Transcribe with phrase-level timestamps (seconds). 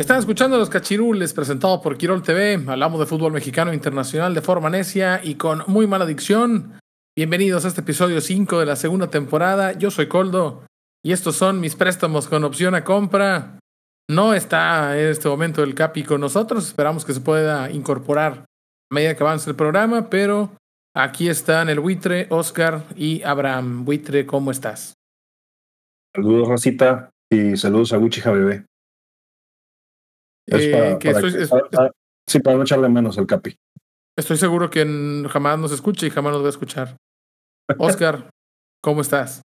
[0.00, 2.54] Están escuchando Los Cachirules, presentado por Quirol TV.
[2.66, 6.80] Hablamos de fútbol mexicano internacional de forma necia y con muy mala dicción.
[7.14, 9.72] Bienvenidos a este episodio 5 de la segunda temporada.
[9.72, 10.64] Yo soy Coldo
[11.04, 13.58] y estos son mis préstamos con opción a compra.
[14.08, 16.68] No está en este momento el Capi con nosotros.
[16.68, 18.46] Esperamos que se pueda incorporar
[18.90, 20.56] a medida que avance el programa, pero
[20.96, 23.84] aquí están el buitre, Oscar y Abraham.
[23.84, 24.94] Buitre, ¿cómo estás?
[26.16, 28.69] Saludos, Rosita, y saludos a Wichija Bebé.
[30.50, 30.98] Eh,
[32.26, 33.56] sí, para no echarle menos el capi.
[34.18, 34.84] Estoy seguro que
[35.28, 36.96] jamás nos escuche y jamás nos va a escuchar.
[37.78, 38.30] Oscar,
[38.82, 39.42] ¿cómo estás?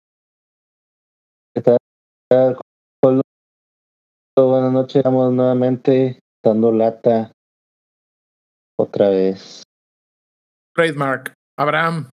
[1.53, 1.77] ¿Qué tal?
[4.37, 7.31] Buenas noches, estamos nuevamente dando lata
[8.77, 9.63] otra vez.
[10.75, 11.33] Trademark.
[11.57, 12.09] Abraham,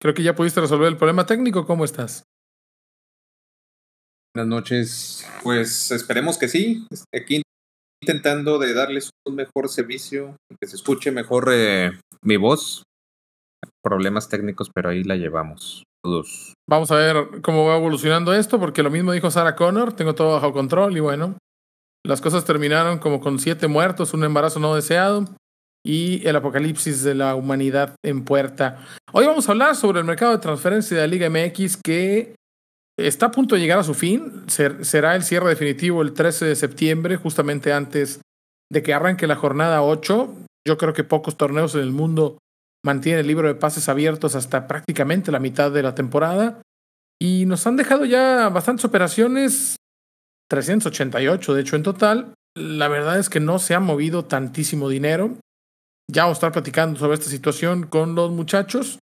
[0.00, 1.66] creo que ya pudiste resolver el problema técnico.
[1.66, 2.22] ¿Cómo estás?
[4.32, 5.28] Buenas noches.
[5.42, 6.86] Pues esperemos que sí.
[7.12, 7.43] Aquí
[8.04, 11.90] intentando de darles un mejor servicio, que se escuche mejor eh,
[12.22, 12.82] mi voz.
[13.82, 15.84] Problemas técnicos, pero ahí la llevamos.
[16.02, 16.52] Todos.
[16.68, 20.34] Vamos a ver cómo va evolucionando esto, porque lo mismo dijo Sarah Connor, tengo todo
[20.34, 21.38] bajo control y bueno,
[22.04, 25.24] las cosas terminaron como con siete muertos, un embarazo no deseado
[25.82, 28.84] y el apocalipsis de la humanidad en puerta.
[29.12, 32.34] Hoy vamos a hablar sobre el mercado de transferencia de la Liga MX que
[32.96, 34.44] está a punto de llegar a su fin.
[34.48, 38.20] será el cierre definitivo el 13 de septiembre, justamente antes
[38.72, 40.34] de que arranque la jornada 8.
[40.66, 42.38] Yo creo que pocos torneos en el mundo
[42.84, 46.62] mantienen el libro de pases abiertos hasta prácticamente la mitad de la temporada.
[47.20, 49.76] Y nos han dejado ya bastantes operaciones,
[50.48, 52.34] 388 de hecho en total.
[52.56, 55.36] La verdad es que no se ha movido tantísimo dinero.
[56.10, 58.98] Ya vamos a estar platicando sobre esta situación con los muchachos.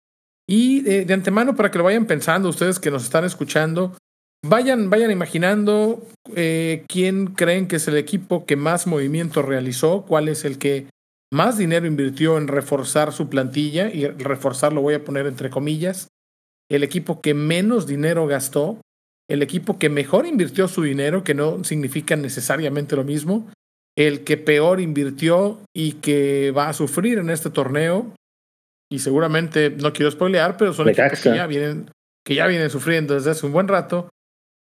[0.51, 3.95] Y de, antemano, para que lo vayan pensando, ustedes que nos están escuchando,
[4.43, 10.27] vayan, vayan imaginando eh, quién creen que es el equipo que más movimiento realizó, cuál
[10.27, 10.87] es el que
[11.31, 16.07] más dinero invirtió en reforzar su plantilla, y reforzar lo voy a poner entre comillas,
[16.67, 18.81] el equipo que menos dinero gastó,
[19.29, 23.51] el equipo que mejor invirtió su dinero, que no significa necesariamente lo mismo,
[23.95, 28.15] el que peor invirtió y que va a sufrir en este torneo,
[28.91, 31.91] y seguramente no quiero spoilear, pero son equipos que ya vienen
[32.25, 34.09] que ya vienen sufriendo desde hace un buen rato.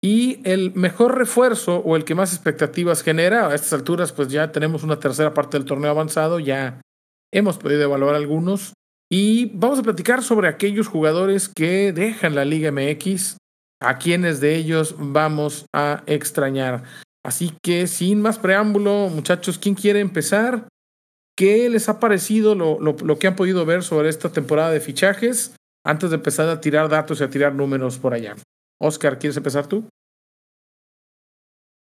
[0.02, 4.52] Y el mejor refuerzo o el que más expectativas genera, a estas alturas pues ya
[4.52, 6.82] tenemos una tercera parte del torneo avanzado, ya
[7.34, 8.74] hemos podido evaluar algunos.
[9.12, 13.38] Y vamos a platicar sobre aquellos jugadores que dejan la Liga MX,
[13.82, 16.84] a quienes de ellos vamos a extrañar.
[17.26, 20.68] Así que sin más preámbulo, muchachos, ¿quién quiere empezar?
[21.38, 25.56] ¿Qué les ha parecido lo, lo, que han podido ver sobre esta temporada de fichajes
[25.86, 28.36] antes de empezar a tirar datos y a tirar números por allá?
[28.82, 29.88] Oscar, ¿quieres empezar tú?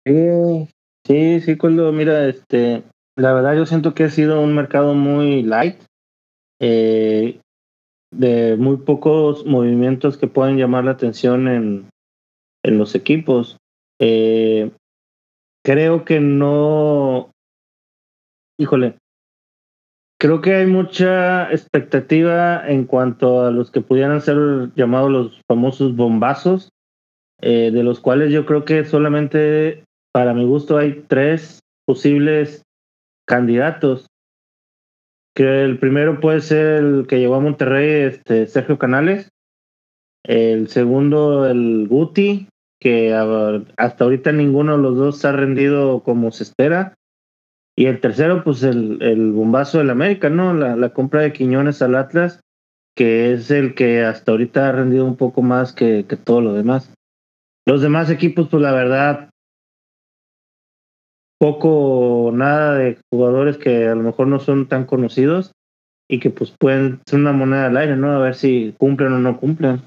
[0.07, 2.85] Sí, sí, cuando mira, este,
[3.17, 5.77] la verdad yo siento que ha sido un mercado muy light,
[6.59, 7.39] eh,
[8.11, 11.91] de muy pocos movimientos que pueden llamar la atención en,
[12.65, 13.59] en los equipos.
[14.01, 14.71] Eh,
[15.63, 17.31] creo que no,
[18.59, 18.97] híjole,
[20.25, 25.95] Creo que hay mucha expectativa en cuanto a los que pudieran ser llamados los famosos
[25.95, 26.71] bombazos,
[27.43, 29.85] eh, de los cuales yo creo que solamente,
[30.15, 32.63] para mi gusto, hay tres posibles
[33.29, 34.07] candidatos.
[35.37, 39.29] Que el primero puede ser el que llegó a Monterrey, este, Sergio Canales.
[40.25, 42.49] El segundo, el Guti,
[42.81, 46.95] que hasta ahorita ninguno de los dos ha rendido como se espera.
[47.77, 50.55] Y el tercero, pues el, el bombazo del América, ¿no?
[50.55, 52.41] La, la, compra de Quiñones al Atlas,
[52.97, 56.53] que es el que hasta ahorita ha rendido un poco más que, que todo lo
[56.53, 56.93] demás.
[57.67, 59.31] Los demás equipos, pues la verdad,
[61.39, 65.53] poco nada de jugadores que a lo mejor no son tan conocidos
[66.09, 68.13] y que pues pueden ser una moneda al aire, ¿no?
[68.13, 69.83] A ver si cumplen o no cumplen.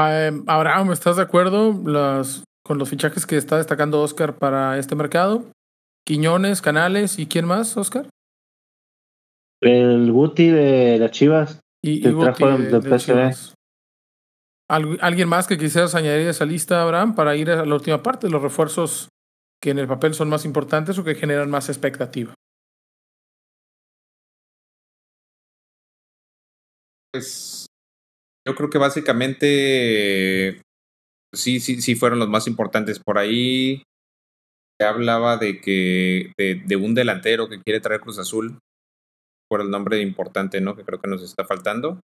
[0.00, 1.80] Eh, Abraham, ¿estás de acuerdo?
[1.84, 5.44] Las, con los fichajes que está destacando Oscar para este mercado.
[6.06, 8.08] Quiñones, Canales y quién más, Oscar?
[9.62, 11.60] El Guti de las Chivas.
[11.82, 12.98] Y, y Guti trajo de- del de PSV.
[12.98, 13.54] Chivas.
[14.70, 18.02] ¿Algu- ¿Alguien más que quisieras añadir a esa lista, Abraham, para ir a la última
[18.02, 18.30] parte?
[18.30, 19.08] Los refuerzos
[19.62, 22.34] que en el papel son más importantes o que generan más expectativa.
[27.12, 27.66] Pues
[28.46, 30.60] yo creo que básicamente
[31.36, 33.00] sí, sí, sí fueron los más importantes.
[33.00, 33.82] Por ahí
[34.80, 38.58] se hablaba de que de, de un delantero que quiere traer Cruz Azul
[39.48, 40.74] por el nombre importante, ¿no?
[40.74, 42.00] Que creo que nos está faltando.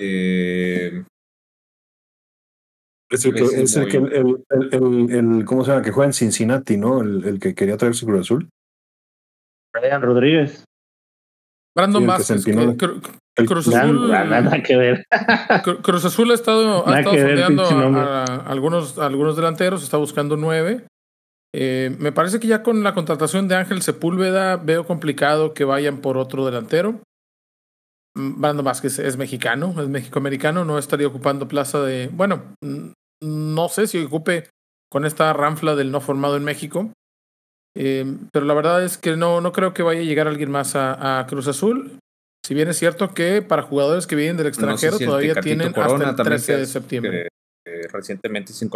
[0.00, 1.04] Eh,
[3.10, 5.82] Es el que, es el, que el, el, el- ¿cómo se llama?
[5.82, 7.00] Que juega en Cincinnati, ¿no?
[7.00, 8.48] El, el que quería traer su Cruz Azul.
[9.74, 10.64] Brian Rodríguez.
[11.78, 12.44] Brandon Vázquez.
[12.46, 13.00] Cru-
[13.36, 14.08] El- Cruz Nada, Azul.
[14.10, 15.04] nada que ver.
[15.64, 17.62] Cru- Cruz Azul ha estado, ha Nada estado sondeando
[18.00, 20.84] a, a algunos, a algunos delanteros, está buscando nueve.
[21.54, 25.98] Eh, me parece que ya con la contratación de Ángel Sepúlveda veo complicado que vayan
[25.98, 27.00] por otro delantero.
[28.16, 32.10] Mm, Brandon Vázquez es mexicano, es mexicoamericano, no estaría ocupando plaza de.
[32.12, 32.42] Bueno,
[33.22, 34.48] no sé si ocupe
[34.90, 36.90] con esta ranfla del no formado en México.
[37.80, 40.74] Eh, pero la verdad es que no, no creo que vaya a llegar alguien más
[40.74, 41.96] a, a Cruz Azul.
[42.44, 45.40] Si bien es cierto que para jugadores que vienen del no sé extranjero si todavía
[45.40, 47.28] tienen Corona hasta el también 13 que de septiembre.
[47.64, 48.68] que, eh, recientemente se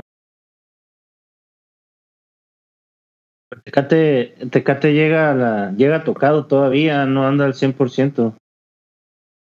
[3.64, 8.36] Tecate, Tecate llega a la, llega tocado todavía, no anda al 100%.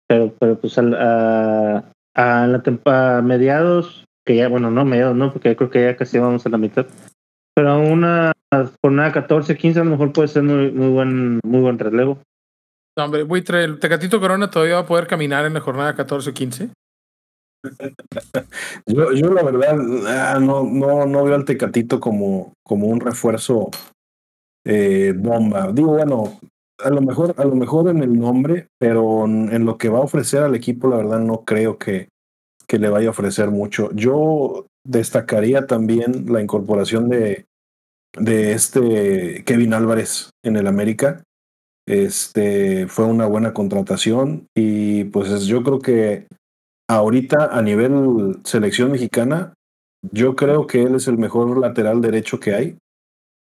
[0.09, 5.33] Pero, pero pues al- a, a la a mediados, que ya, bueno, no mediados, no,
[5.33, 6.87] porque creo que ya casi vamos a la mitad.
[7.59, 8.33] Pero a una
[8.81, 12.19] jornada 14, 15 a lo mejor puede ser muy, muy buen, muy buen relevo.
[12.97, 16.31] No, hombre, Buitre, el Tecatito Corona todavía va a poder caminar en la jornada 14
[16.31, 16.71] o 15.
[18.87, 19.77] Yo, yo la verdad
[20.07, 23.71] ah, no, no, no veo al Tecatito como, como un refuerzo
[24.65, 25.73] eh, bomba.
[25.73, 26.39] Digo, bueno,
[26.79, 29.99] a lo mejor, a lo mejor en el nombre, pero en, en lo que va
[29.99, 32.09] a ofrecer al equipo, la verdad no creo que,
[32.69, 33.91] que le vaya a ofrecer mucho.
[33.95, 37.46] Yo destacaría también la incorporación de,
[38.17, 41.23] de este Kevin Álvarez en el América.
[41.87, 46.26] Este fue una buena contratación y pues yo creo que
[46.88, 49.55] ahorita a nivel selección mexicana,
[50.12, 52.79] yo creo que él es el mejor lateral derecho que hay.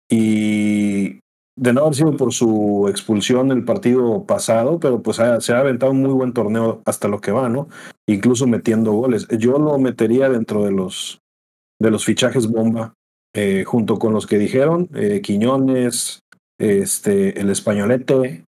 [0.09, 1.19] Y
[1.57, 5.91] de no haber sido por su expulsión el partido pasado, pero pues se ha aventado
[5.91, 7.69] un muy buen torneo hasta lo que va, ¿no?
[8.07, 9.27] Incluso metiendo goles.
[9.37, 11.20] Yo lo metería dentro de los,
[11.81, 12.93] de los fichajes bomba,
[13.33, 16.19] eh, junto con los que dijeron, eh, Quiñones,
[16.59, 18.45] este, el españolete,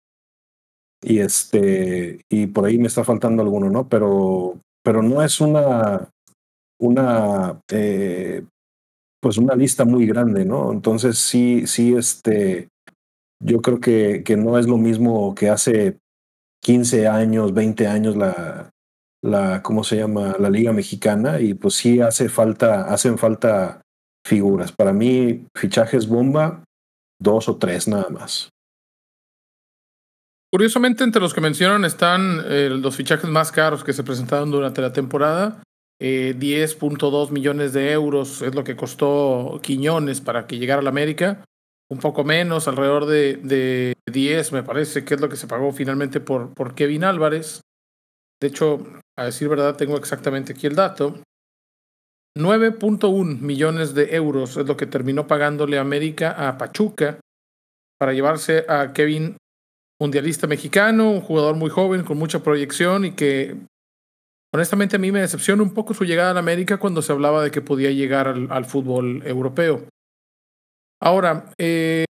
[1.01, 3.89] y este, y por ahí me está faltando alguno, ¿no?
[3.89, 6.09] Pero, pero no es una,
[6.79, 8.43] una, eh,
[9.19, 10.71] pues una lista muy grande, ¿no?
[10.71, 12.69] Entonces sí, sí, este,
[13.43, 15.97] yo creo que, que no es lo mismo que hace
[16.61, 18.72] 15 años, 20 años la,
[19.23, 20.35] la, ¿cómo se llama?
[20.37, 23.81] La Liga Mexicana y pues sí hace falta, hacen falta
[24.25, 24.71] figuras.
[24.71, 26.63] Para mí, fichajes bomba,
[27.19, 28.49] dos o tres nada más.
[30.51, 34.81] Curiosamente, entre los que mencionan están eh, los fichajes más caros que se presentaron durante
[34.81, 35.63] la temporada.
[35.99, 40.89] Eh, 10.2 millones de euros es lo que costó Quiñones para que llegara a la
[40.89, 41.45] América.
[41.89, 45.71] Un poco menos, alrededor de, de 10 me parece que es lo que se pagó
[45.71, 47.61] finalmente por, por Kevin Álvarez.
[48.43, 48.85] De hecho,
[49.17, 51.15] a decir verdad, tengo exactamente aquí el dato.
[52.37, 57.21] 9.1 millones de euros es lo que terminó pagándole América a Pachuca
[57.97, 59.37] para llevarse a Kevin
[59.97, 63.55] mundialista mexicano, un jugador muy joven con mucha proyección y que
[64.53, 67.51] honestamente a mí me decepciona un poco su llegada a América cuando se hablaba de
[67.51, 69.87] que podía llegar al, fútbol europeo.
[71.01, 72.03] Ahora, eh,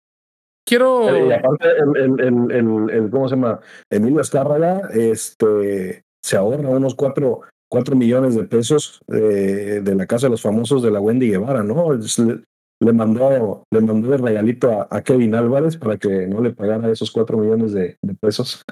[0.66, 1.28] quiero...
[1.28, 3.60] Y aparte, el- ¿cómo se llama?
[3.92, 10.28] Emilio Escárraga, este, se ahorra unos cuatro, cuatro millones de pesos eh, de la casa
[10.28, 11.94] de los famosos de la Wendy Guevara, ¿no?
[11.94, 12.44] Es- Le,
[12.84, 16.90] le mandó, le mandó de regalito a, a Kevin Álvarez para que no le pagara
[16.90, 18.64] esos cuatro millones de, de pesos.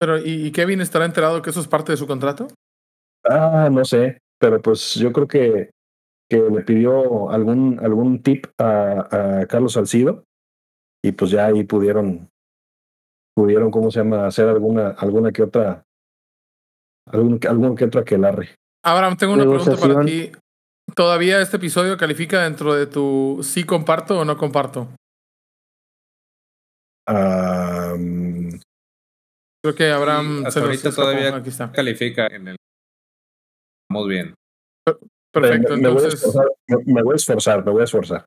[0.00, 2.48] Pero, ¿y, y Kevin estará enterado que eso es parte de su contrato?
[3.24, 5.70] Ah, no sé, pero pues yo creo que,
[6.28, 10.24] que le pidió algún, algún tip a, a Carlos Salcido
[11.04, 12.28] y pues ya ahí pudieron,
[13.36, 15.84] pudieron, ¿cómo se llama?, hacer alguna, alguna que otra,
[17.06, 18.54] algún, algún que otro aquelarre.
[18.84, 20.32] Abraham, tengo una pregunta para ti.
[20.94, 24.88] ¿Todavía este episodio califica dentro de tu sí comparto o no comparto?
[29.64, 31.70] Creo que Abraham Sí, hasta se ahorita todavía- Aquí está.
[31.72, 32.56] califica en el.
[33.90, 34.34] Vamos bien.
[35.32, 35.76] Perfecto.
[35.76, 38.24] me, me voy a Entonces, esforzar, me, me voy a esforzar, me voy a esforzar.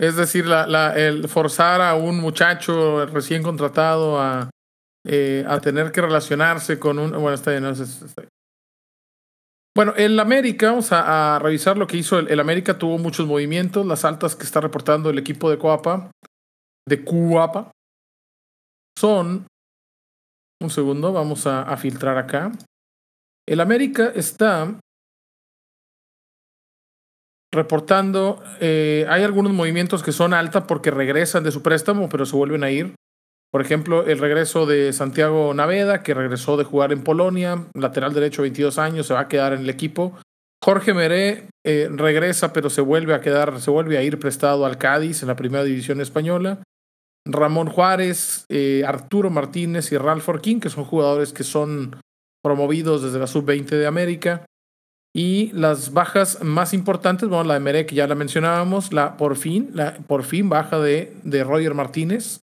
[0.00, 4.48] es decir, la, la, el forzar a un muchacho recién contratado a,
[5.06, 7.10] eh, a tener que relacionarse con un.
[7.12, 7.72] Bueno, está bien, no.
[9.76, 13.84] Bueno, el América, vamos a, revisar lo que hizo el, el, América, tuvo muchos movimientos,
[13.84, 16.10] las altas que está reportando el equipo de Coapa,
[16.88, 17.70] de Cuapa,
[18.98, 19.46] son,
[20.62, 22.52] un segundo, vamos a, a filtrar acá.
[23.46, 24.80] El América está
[27.56, 32.36] reportando, eh, hay algunos movimientos que son alta porque regresan de su préstamo, pero se
[32.36, 32.94] vuelven a ir.
[33.50, 38.42] Por ejemplo, el regreso de Santiago Naveda, que regresó de jugar en Polonia, lateral derecho,
[38.42, 40.18] 22 años, se va a quedar en el equipo.
[40.62, 44.78] Jorge Meré eh, regresa, pero se vuelve a quedar, se vuelve a ir prestado al
[44.78, 46.62] Cádiz en la primera división española.
[47.24, 51.96] Ramón Juárez, eh, Arturo Martínez y Ralph Forquín, que son jugadores que son
[52.42, 54.46] promovidos desde la sub-20 de América.
[55.14, 59.36] Y las bajas más importantes, bueno, la de Meré, que ya la mencionábamos, la por
[59.36, 62.40] fin, la por fin baja de, de Roger Martínez,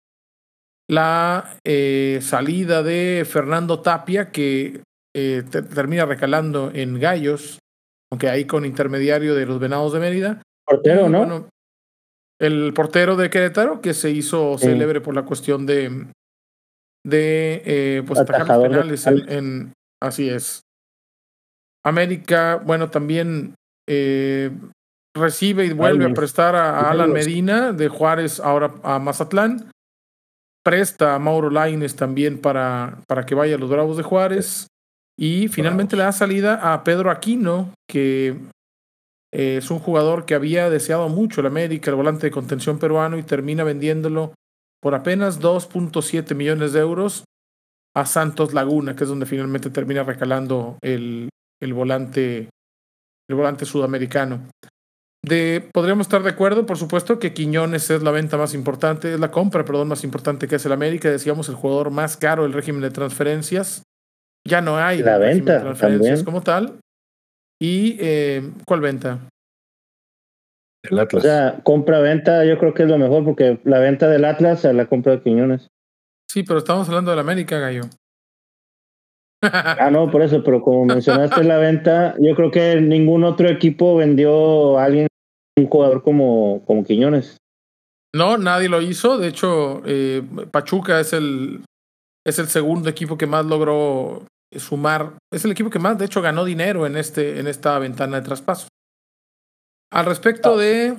[0.90, 4.82] la eh, salida de Fernando Tapia, que
[5.16, 7.60] eh, te, termina recalando en Gallos,
[8.12, 10.42] aunque ahí con intermediario de los Venados de Mérida.
[10.66, 11.20] Portero, ¿no?
[11.20, 11.50] Bueno,
[12.40, 14.66] el portero de Querétaro, que se hizo Sí.
[14.68, 16.08] célebre por la cuestión de,
[17.06, 19.08] de eh, pues, atajar los penales.
[19.08, 20.62] En, así es.
[21.86, 23.56] América, bueno, también
[23.90, 24.52] eh,
[25.16, 27.12] recibe y vuelve a prestar a, a Alan.
[27.12, 29.70] Medina de Juárez ahora a Mazatlán.
[30.64, 34.68] Presta a Mauro Laines también para, para que vaya a los Bravos de Juárez.
[35.18, 38.36] Y finalmente le da salida a Pedro Aquino, que
[39.32, 43.18] eh, es un jugador que había deseado mucho el América, el volante de contención peruano,
[43.18, 44.34] y termina vendiéndolo
[44.82, 47.26] por apenas 2.7 millones de euros
[47.96, 51.30] a Santos Laguna, que es donde finalmente termina recalando el,
[51.62, 52.50] el volante
[53.30, 54.50] el volante sudamericano.
[55.26, 59.20] De, podríamos estar de acuerdo, por supuesto, que Quiñones es la venta más importante, es
[59.20, 61.10] la compra, perdón, más importante que es el América.
[61.10, 63.84] Decíamos el jugador más caro del régimen de transferencias.
[64.46, 66.26] Ya no hay La venta de transferencias también.
[66.26, 66.80] como tal.
[67.62, 69.30] ¿Y eh, cuál venta?
[70.84, 71.24] El O Atlas.
[71.24, 74.88] sea, compra-venta yo creo que es lo mejor porque la venta del Atlas a la
[74.88, 75.68] compra de Quiñones.
[76.30, 77.84] Sí, pero estamos hablando del América, Gallo.
[79.46, 83.98] Ah, no, por eso, pero como mencionaste la venta, yo creo que ningún otro equipo
[83.98, 85.08] vendió a alguien,
[85.58, 87.38] un jugador como, como Quiñones.
[88.16, 89.18] No, nadie lo hizo.
[89.18, 91.64] De hecho, eh, Pachuca es el,
[92.26, 94.24] es el segundo equipo que más logró
[94.56, 95.14] sumar.
[95.32, 98.26] Es el equipo que más, de hecho, ganó dinero en, este, en esta ventana de
[98.26, 98.68] traspaso.
[99.92, 100.98] Al respecto de.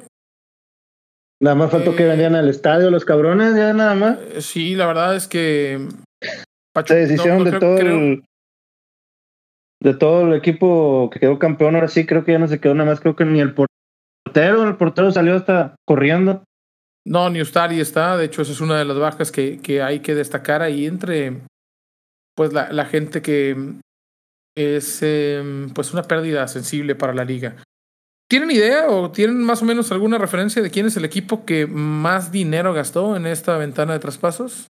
[1.43, 4.19] Nada más faltó que Eh, vendían al estadio los cabrones, ya nada más.
[4.21, 5.87] eh, Sí, la verdad es que.
[6.87, 8.25] Se deshicieron no, no de creo- todo creo- el
[9.83, 12.75] de todo el equipo que quedó campeón, ahora sí creo que ya no se quedó
[12.75, 13.53] nada más, creo que ni el
[14.35, 16.45] portero, el portero salió hasta corriendo.
[17.07, 18.17] No, ni Ustari está.
[18.17, 21.43] De hecho, esa es una de las bajas que, que hay que destacar ahí entre
[22.37, 23.57] pues la, la gente que
[24.57, 27.63] es eh, pues una pérdida sensible para la liga.
[28.29, 31.67] ¿Tienen idea o tienen más o menos alguna referencia de quién es el equipo que
[31.67, 34.67] más dinero gastó en esta ventana de traspasos?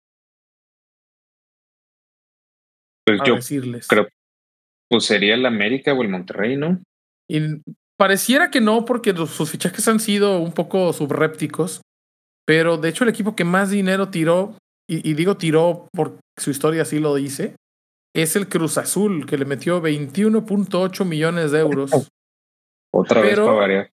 [3.05, 3.87] Pues A yo decirles.
[3.87, 4.07] creo,
[4.89, 6.81] pues sería el América o el Monterrey, ¿no?
[7.27, 7.39] Y
[7.99, 11.81] pareciera que no, porque sus fichajes han sido un poco subrépticos.
[12.47, 14.55] Pero de hecho, el equipo que más dinero tiró,
[14.89, 17.55] y, y digo tiró porque su historia así lo dice,
[18.15, 21.91] es el Cruz Azul, que le metió 21.8 millones de euros.
[22.93, 23.91] Otra vez Pero- para variar.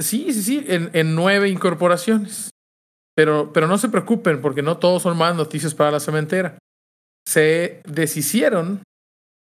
[0.00, 2.50] Sí, sí, sí, en, en nueve incorporaciones.
[3.16, 6.56] Pero, pero no se preocupen, porque no todos son más noticias para la cementera.
[7.26, 8.80] Se deshicieron.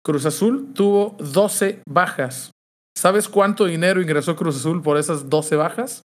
[0.05, 2.51] Cruz Azul tuvo 12 bajas.
[2.95, 6.01] ¿Sabes cuánto dinero ingresó Cruz Azul por esas 12 bajas?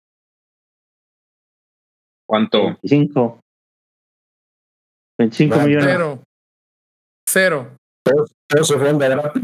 [2.28, 2.60] ¿Cuánto?
[2.84, 3.40] 25.
[5.20, 5.86] 25 Ah, millones.
[5.86, 6.24] Cero.
[7.28, 7.78] Cero.
[8.50, 9.44] Todos se fueron de gratis.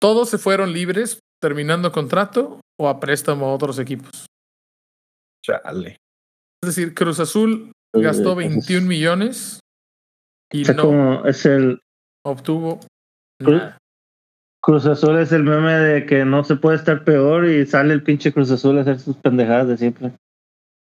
[0.00, 4.26] Todos se fueron libres, terminando contrato o a préstamo a otros equipos.
[5.44, 5.96] Chale.
[6.62, 9.60] Es decir, Cruz Azul gastó 21 millones
[10.52, 11.80] y Es no como es el
[12.24, 12.80] obtuvo
[13.40, 13.78] Cruz- nada.
[14.62, 18.02] Cruz Azul es el meme de que no se puede estar peor y sale el
[18.02, 20.12] pinche Cruz Azul a hacer sus pendejadas de siempre.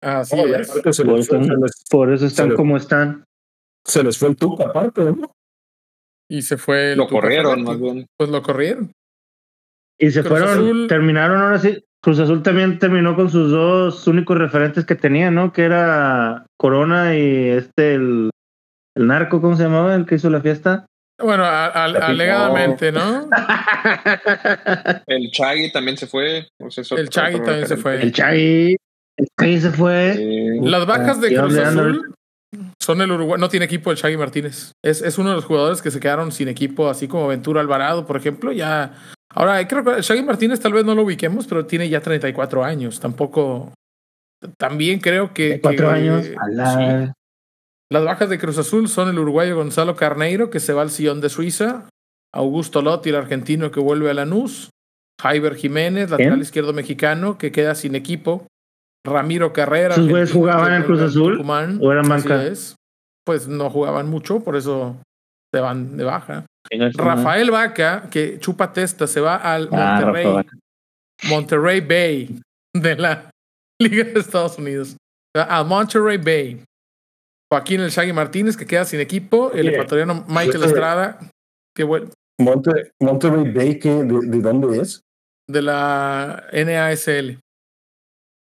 [0.02, 0.70] No, y es.
[0.70, 3.24] Por les, fue, les, Por eso están como están.
[3.86, 5.32] se les fue el tuca aparte, ¿no?
[6.28, 8.06] Y se fue el Lo corrieron, más bien.
[8.18, 8.92] Pues lo corrieron.
[9.98, 11.82] Y se Cruz fueron, Azul- terminaron ahora sí.
[12.02, 15.52] Cruz Azul también terminó con sus dos únicos referentes que tenía, ¿no?
[15.52, 18.30] Que era Corona y este, el,
[18.96, 19.94] el narco, ¿cómo se llamaba?
[19.94, 20.86] El que hizo la fiesta.
[21.22, 22.06] Bueno, a- a- Repito.
[22.06, 23.28] alegadamente, ¿no?
[25.06, 26.48] El Chagui también se fue.
[26.58, 28.00] o sea, es El otro también se fue.
[28.02, 28.76] El Chagui.
[29.16, 30.14] El Chagui se fue.
[30.16, 30.60] Sí.
[30.68, 32.14] Las bajas de ¿Y Cruz Azul
[32.80, 34.72] son el Uruguay, no tiene equipo el Shaggy Martínez.
[34.82, 38.06] Es, es uno de los jugadores que se quedaron sin equipo, así como Ventura Alvarado,
[38.06, 38.50] por ejemplo.
[38.52, 38.94] Ya.
[39.32, 42.64] Ahora, creo que el Shaggy Martínez tal vez no lo ubiquemos, pero tiene ya 34
[42.64, 42.98] años.
[42.98, 43.72] Tampoco.
[44.56, 45.60] También creo que.
[45.60, 46.24] Cuatro que- años.
[46.26, 46.34] sí.
[47.92, 51.20] Las bajas de Cruz Azul son el uruguayo Gonzalo Carneiro, que se va al Sion
[51.20, 51.88] de Suiza,
[52.32, 54.70] Augusto Lotti, el argentino que vuelve a Lanús,
[55.20, 56.42] Jaiber Jiménez, lateral ¿Quién?
[56.42, 58.46] izquierdo mexicano, que queda sin equipo,
[59.04, 59.94] Ramiro Carrera.
[59.94, 61.32] ¿Esos güeyes jugaban en Cruz Azul?
[61.32, 61.78] Tucumán.
[61.82, 62.46] ¿O eran Así banca?
[62.46, 62.76] es.
[63.26, 64.96] Pues no jugaban mucho, por eso
[65.52, 66.46] se van de baja.
[66.94, 70.00] Rafael Vaca, que chupa testa, se va al Ah,
[71.28, 72.40] Monterrey, Bay
[72.74, 73.30] de la
[73.80, 74.96] Liga de Estados Unidos.
[75.34, 76.62] Al Monterrey Bay.
[77.52, 79.50] Joaquín El Shaggy Martínez, que queda sin equipo.
[79.52, 81.18] El Oye, ecuatoriano Michael Estrada,
[81.74, 85.02] que vuelve Monte, Monterrey Bay, ¿qué, de, ¿de dónde es?
[85.48, 87.40] de la NASL.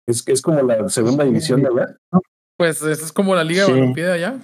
[0.06, 0.28] es?
[0.28, 1.96] Es como la segunda división de allá.
[2.58, 3.72] Pues esa es como la Liga Sí.
[3.94, 4.40] De allá.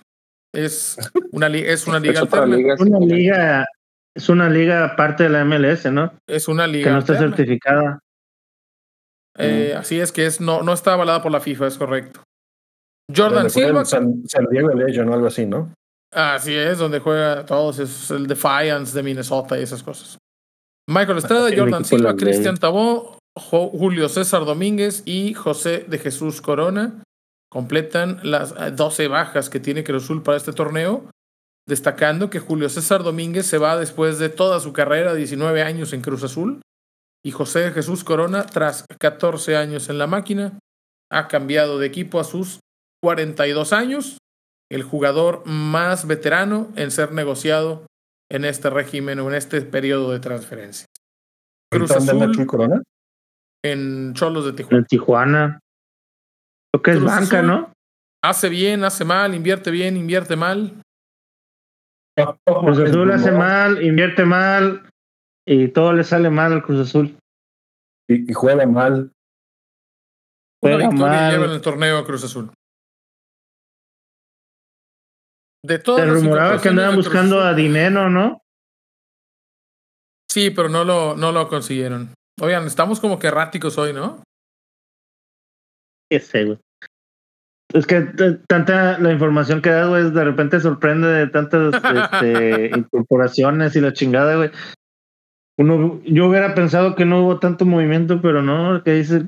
[0.54, 0.96] Es
[1.32, 3.64] una, li- es una liga Es una liga,
[4.16, 6.12] es una liga aparte de la MLS, ¿no?
[6.28, 7.36] Es una liga Que no está alterna.
[7.36, 7.98] certificada.
[9.36, 12.22] Eh, así es que es, no, no está avalada por la FIFA, es correcto.
[13.14, 15.72] Jordan Silva, San, San Diego Legion o algo así, ¿no?
[16.12, 20.18] Así es, donde juega todos, es el Defiance de Minnesota y esas cosas.
[20.88, 27.02] Michael Estrada, Jordan Silva, Cristian Tabó, Julio César Domínguez y José de Jesús Corona
[27.50, 31.08] completan las eh, 12 bajas que tiene Cruz Azul para este torneo,
[31.68, 36.00] destacando que Julio César Domínguez se va después de toda su carrera, 19 años en
[36.00, 36.62] Cruz Azul,
[37.24, 40.58] y José de Jesús Corona, tras 14 años en la máquina,
[41.10, 42.58] ha cambiado de equipo a sus
[43.04, 44.16] 42 años
[44.72, 47.84] el jugador más veterano en ser negociado
[48.32, 50.86] en este régimen o en este periodo de transferencia.
[51.70, 52.82] Cruz ¿Dónde anda Azul Chuy Corona?
[53.62, 54.78] en Cholos de Tijuana.
[54.78, 55.60] En Tijuana.
[56.74, 57.46] Lo que es Cruz banca, Azul.
[57.46, 57.72] ¿no?
[58.24, 60.80] Hace bien, hace mal, invierte bien, invierte mal.
[62.16, 64.88] Cruz Azul hace mal, invierte mal
[65.46, 67.18] y todo le sale mal al Cruz Azul.
[68.08, 69.12] Y, y juega mal.
[70.62, 71.32] Una Juega victoria mal.
[71.32, 72.50] lleva en el torneo a Cruz Azul.
[75.64, 78.42] De Se todas las rumoraba que andaban buscando a Dinero, ¿no?
[80.30, 82.12] Sí, pero no lo, no lo consiguieron.
[82.38, 84.22] Oigan, estamos como que erráticos hoy, ¿no?
[86.10, 86.58] Qué sé, güey.
[87.72, 88.02] Es que
[88.46, 91.72] tanta la información que da, güey, de repente sorprende de tantas
[92.12, 94.50] este, incorporaciones y la chingada, güey.
[95.58, 99.22] Uno, yo hubiera pensado que no hubo tanto movimiento, pero no, que dice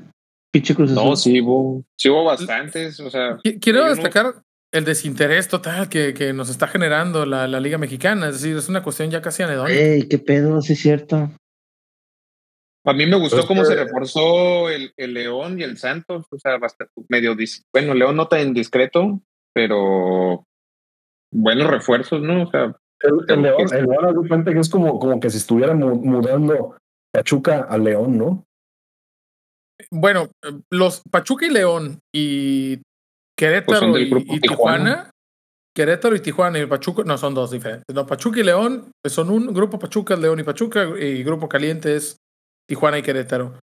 [0.53, 0.75] pinche.
[0.77, 2.99] No, sí hubo, sí hubo bastantes.
[2.99, 4.43] O sea, Qui- Quiero destacar
[4.77, 8.27] el desinterés total que, que nos está generando la, la Liga Mexicana.
[8.29, 9.79] Es decir, es una cuestión ya casi anedónica.
[9.79, 11.31] Ey, qué pedo, sí es cierto.
[12.85, 16.25] a mí me gustó Pues cómo que- se reforzó el, el León y el Santos.
[16.31, 17.35] O sea, bastante, medio.
[17.35, 19.19] dis- Bueno, León no tan discreto,
[19.53, 20.45] pero
[21.33, 22.43] buenos refuerzos, ¿no?
[22.43, 25.37] O sea, El, el León, que- el León, cuenta que es como, como que si
[25.37, 26.77] estuviera mu- mudando
[27.13, 28.43] Pachuca a León, ¿no?
[29.91, 32.81] Bueno, eh, los Pachuca y León y
[33.37, 34.83] Querétaro Pues son del y, grupo y Tijuana.
[34.83, 35.09] Tijuana.
[35.75, 37.85] Querétaro y Tijuana y Pachuca no son dos diferentes.
[37.93, 41.95] No, Pachuca y León pues, son un grupo Pachuca, León y Pachuca y grupo caliente
[41.95, 42.17] es
[42.67, 43.59] Tijuana y Querétaro.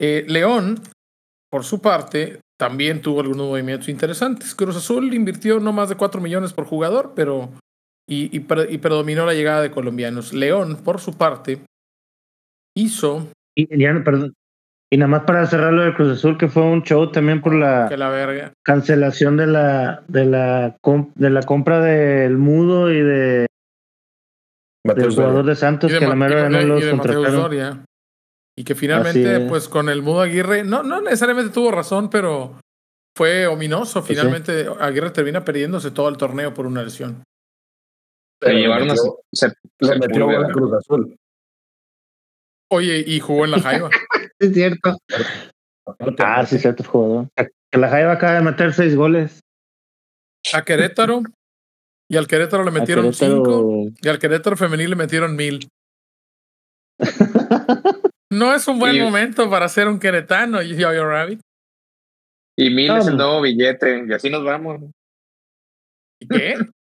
[0.00, 0.80] Eh, León,
[1.50, 4.54] por su parte, también tuvo algunos movimientos interesantes.
[4.54, 7.50] Cruz Azul invirtió no más de 4 millones por jugador, pero
[8.08, 10.32] y, y pre- y predominó la llegada de colombianos.
[10.32, 11.60] León, por su parte,
[12.74, 14.32] hizo Y, ya, perdón.
[14.90, 17.54] Y nada más para cerrar lo de Cruz Azul, que fue un show también por
[17.54, 18.52] la que la verga.
[18.64, 20.76] cancelación de la de la
[21.14, 23.46] de la compra del Mudo y de
[24.84, 27.34] del jugador de Santos y de, que la mera y- no y los contrataron.
[27.36, 27.84] Doria.
[28.56, 32.58] Y que finalmente, pues con el Mudo Aguirre, no, no necesariamente tuvo razón, pero
[33.14, 34.00] fue ominoso.
[34.00, 34.14] sí.
[34.14, 37.22] Finalmente, Aguirre termina perdiéndose todo el torneo por una lesión.
[38.40, 40.48] se llevaron a metió- Se- Le metió a.
[40.50, 41.14] Cruz Azul.
[42.70, 43.90] Oye, y jugó en la Jaiba.
[44.40, 44.96] Es cierto.
[46.18, 47.28] Ah, sí, cierto, jugador.
[47.36, 49.40] Que la Jaiba acaba de meter seis goles.
[50.52, 51.22] a Querétaro.
[52.10, 53.84] Y al Querétaro le metieron Querétaro- cinco.
[54.00, 55.68] Y al Querétaro femenil le metieron mil.
[58.30, 61.40] No es un buen Y- momento para ser un queretano, Yo-Yo Rabbit.
[62.58, 64.04] Y mil es el nuevo billete.
[64.06, 64.82] Y así nos vamos.
[66.20, 66.54] ¿Y qué?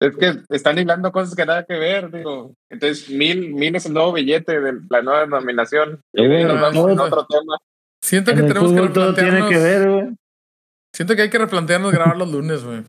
[0.00, 2.54] Es que están hilando cosas que nada que ver, digo.
[2.70, 6.00] Entonces, mil, mil es el nuevo billete de la nueva denominación.
[6.12, 7.58] Y de ahí nos vamos en otro tema.
[8.02, 9.50] Siento que En el tenemos que fútbol todo tiene replantearnos.
[9.50, 10.16] que ver, güey.
[10.94, 12.84] Siento que hay que replantearnos grabar los lunes, güey.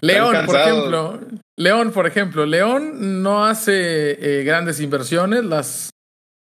[0.00, 1.20] León, por ejemplo.
[1.58, 2.46] León, por ejemplo.
[2.46, 5.44] León no hace eh, grandes inversiones.
[5.44, 5.90] Las,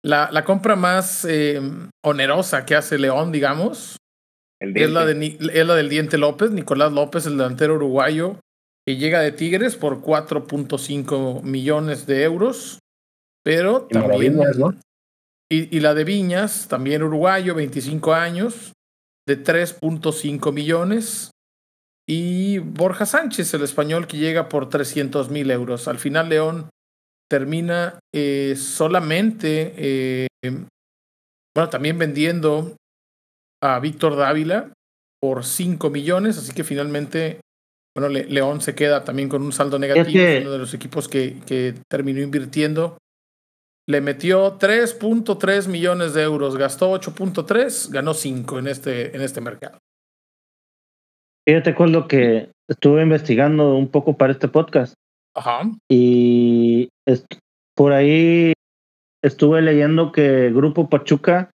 [0.03, 1.61] la, la compra más eh,
[2.03, 3.97] onerosa que hace León, digamos,
[4.59, 8.39] El Es la, de, es la del Diente López, Nicolás López, el delantero uruguayo,
[8.85, 12.79] que llega de Tigres por 4.5 millones de euros.
[13.43, 14.37] Pero Y también.
[14.37, 14.75] Maravillas, ¿no?
[15.51, 18.73] Y, y la de Viñas, también uruguayo, 25 años,
[19.27, 21.31] de 3.5 millones.
[22.07, 25.87] Y Borja Sánchez, el español, que llega por 300 mil euros.
[25.87, 26.69] Al final, León
[27.29, 30.27] termina eh, solamente, eh,
[31.55, 32.75] bueno, también vendiendo
[33.61, 34.71] a Víctor Dávila
[35.21, 36.37] por 5 millones.
[36.37, 37.41] Así que finalmente,
[37.95, 40.05] bueno, Le- León se queda también con un saldo negativo.
[40.13, 42.97] que- Es uno de los equipos que, que terminó invirtiendo
[43.87, 49.79] le metió 3.3 millones de euros, gastó 8.3, ganó 5 en este, en este mercado.
[51.47, 54.93] Fíjate con lo que estuve investigando un poco para este podcast
[55.35, 55.63] Ajá.
[55.89, 56.89] y
[57.75, 58.53] por ahí
[59.23, 61.49] estuve leyendo que Grupo Pachuca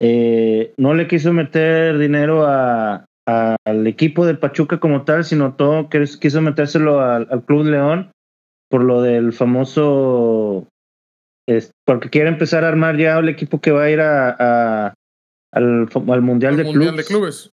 [0.00, 5.54] eh, no le quiso meter dinero a, a- al equipo del Pachuca como tal, sino
[5.54, 8.10] todo que quiso metérselo al, al Club León
[8.70, 10.68] por lo del famoso
[11.48, 14.94] es- porque quiere empezar a armar ya el equipo que va a ir a, a-
[15.52, 16.96] al, al Mundial, de, Mundial Clubes.
[17.08, 17.50] de Clubes.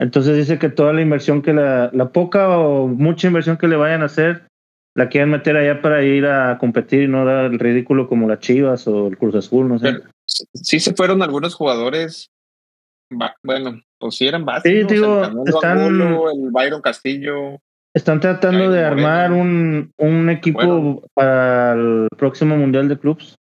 [0.00, 3.76] Entonces dice que toda la inversión que la, la poca o mucha inversión que le
[3.76, 4.46] vayan a hacer,
[4.96, 8.40] la quieren meter allá para ir a competir y no dar el ridículo como las
[8.40, 9.92] Chivas o el Cruz Azul, no sé.
[9.92, 10.10] Pero
[10.54, 12.30] sí se fueron algunos jugadores,
[13.42, 14.88] bueno, pues sí eran básicos.
[14.90, 17.58] Sí, digo, el están- Angulo, el Byron Castillo.
[17.94, 21.02] Están tratando de armar un, un equipo Bueno.
[21.14, 23.36] para el próximo Mundial de Clubs.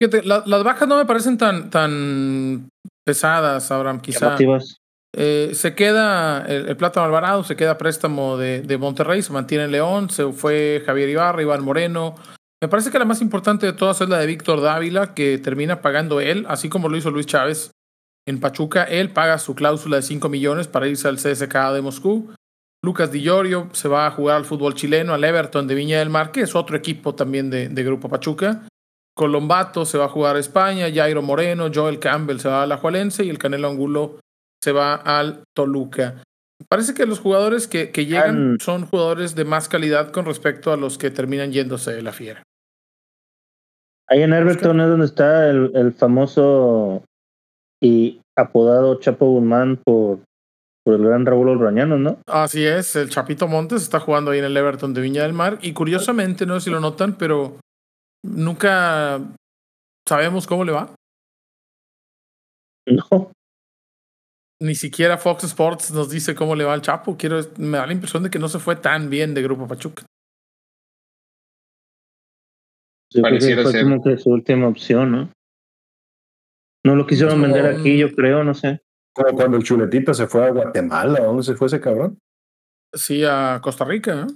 [0.00, 2.68] Fíjate, la- las bajas no me parecen tan, tan
[3.04, 4.00] pesadas, Abraham.
[4.00, 4.36] Quizá.
[5.18, 9.32] Eh, se queda el, el Plátano Alvarado, se queda a préstamo de, de Monterrey, se
[9.32, 12.14] mantiene en León, se fue Javier Ibarra, Iván Moreno.
[12.62, 15.82] Me parece que la más importante de todas es la de Víctor Dávila, que termina
[15.82, 17.70] pagando él, así como lo hizo Luis Chávez
[18.26, 18.84] en Pachuca.
[18.84, 22.32] Él paga su cláusula de 5 millones para irse al CSKA de Moscú.
[22.82, 26.08] Lucas Di Llorio se va a jugar al fútbol chileno, al Everton de Viña del
[26.08, 28.66] Mar, que es otro equipo también de, de Grupo Pachuca.
[29.14, 32.76] Colombato se va a jugar a España, Jairo Moreno, Joel Campbell se va a la
[32.76, 34.20] Jualense y el Canelo Angulo
[34.62, 36.22] se va al Toluca.
[36.68, 40.72] Parece que los jugadores que, que llegan An- son jugadores de más calidad con respecto
[40.72, 42.42] a los que terminan yéndose de la fiera.
[44.08, 47.02] Ahí en Everton es donde está el, el famoso
[47.82, 50.20] y apodado Chapo Guzmán por,
[50.84, 52.18] por el gran Raúl Olrañano, ¿no?
[52.26, 55.58] Así es, el Chapito Montes está jugando ahí en el Everton de Viña del Mar
[55.60, 57.58] y curiosamente, no sé si lo notan, pero
[58.24, 59.20] nunca
[60.08, 60.88] sabemos cómo le va.
[62.88, 63.32] No.
[64.60, 67.16] Ni siquiera Fox Sports nos dice cómo le va al Chapo.
[67.16, 70.04] Quiero, me da la impresión de que no se fue tan bien de Grupo Pachuca.
[73.12, 73.82] Yo creo que Pareciera fue ser.
[73.84, 75.30] como que su última opción, ¿no?
[76.84, 78.80] No lo quisieron Como- vender aquí, yo creo, no sé.
[79.14, 82.18] Como cuando el chuletita se fue a Guatemala, ¿a dónde se fue ese cabrón?
[82.94, 84.26] Sí, a Costa Rica.
[84.28, 84.32] ¿eh?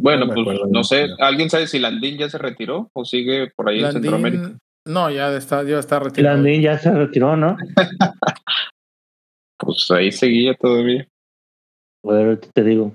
[0.00, 3.68] Bueno, No pues no sé, ¿alguien sabe si Landín ya se retiró o sigue por
[3.68, 4.58] ahí en Centroamérica?
[4.86, 6.36] No, ya está, ya está retirado.
[6.36, 7.56] Landín ya se retiró, ¿no?
[9.58, 11.06] Pues ahí seguía todavía.
[12.04, 12.92] A ver, te digo.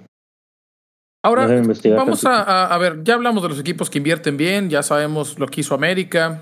[1.24, 1.48] Ahora,
[1.96, 5.38] vamos a, a, a ver, ya hablamos de los equipos que invierten bien, ya sabemos
[5.38, 6.42] lo que hizo América,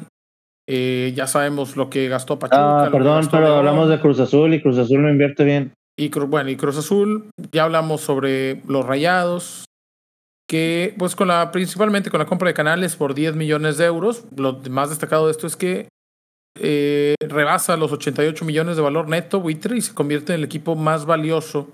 [0.72, 2.82] eh, ya sabemos lo que gastó Pachuca.
[2.82, 5.10] Ah, lo que perdón, gastó pero León, hablamos de Cruz Azul y Cruz Azul no
[5.10, 5.74] invierte bien.
[5.98, 9.66] Y bueno, y Cruz Azul, ya hablamos sobre los rayados,
[10.48, 14.26] que pues con la, principalmente con la compra de canales por 10 millones de euros,
[14.38, 15.90] lo más destacado de esto es que
[16.62, 20.76] eh, rebasa los 88 millones de valor neto buitre y se convierte en el equipo
[20.76, 21.70] más valioso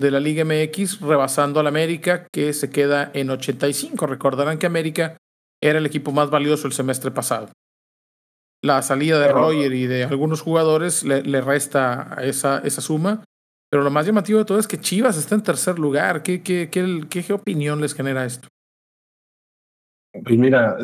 [0.00, 4.06] de la Liga MX, rebasando al América, que se queda en 85.
[4.06, 5.16] Recordarán que América
[5.62, 7.50] era el equipo más valioso el semestre pasado.
[8.64, 13.24] La salida de Roger y de algunos jugadores le, le resta esa, esa suma.
[13.70, 16.22] Pero lo más llamativo de todo es que Chivas está en tercer lugar.
[16.22, 18.48] ¿Qué, qué, qué, qué, qué opinión les genera esto?
[20.12, 20.76] Pues mira,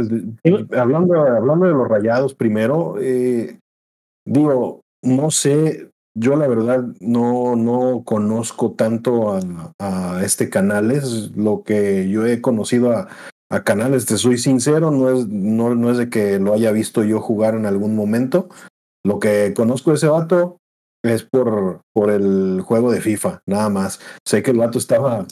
[0.77, 3.59] hablando, hablando de los rayados primero, eh,
[4.25, 9.41] digo, no sé, yo la verdad no, no conozco tanto a,
[9.79, 13.09] a este Canales, lo que yo he conocido a,
[13.51, 17.05] a Canales, te soy sincero, no es, no, no es de que lo haya visto
[17.05, 18.49] yo jugar en algún momento.
[19.05, 20.59] Lo que conozco de ese vato
[21.05, 24.01] es por, por el juego de FIFA, nada más.
[24.27, 25.27] Sé que el vato estaba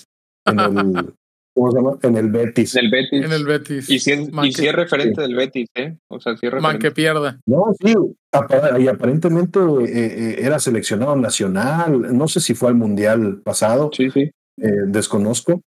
[0.46, 1.14] en el,
[1.56, 1.98] ¿cómo se llama?
[2.02, 2.76] En el Betis.
[2.76, 3.24] En el Betis.
[3.24, 3.90] En el Betis.
[3.90, 5.96] Y si es, Man y si que- es referente del Betis, ¿eh?
[6.08, 6.88] O sea, si es Man referente.
[6.88, 7.40] que pierda.
[7.46, 7.94] No, sí,
[8.78, 12.16] y aparentemente eh, eh, era seleccionado nacional.
[12.16, 14.30] No sé si fue al mundial pasado, Sí, sí.
[14.60, 15.62] eh, desconozco.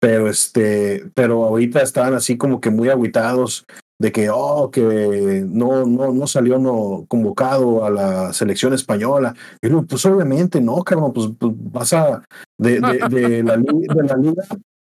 [0.00, 3.64] Pero este, pero ahorita estaban así como que muy aguitados
[3.98, 9.34] de que, oh, que no, no, no salió no convocado a la selección española.
[9.62, 12.22] Y luego, pues obviamente no, cabrón, pues, pues vas a
[12.58, 14.42] de, de, de, la, de la liga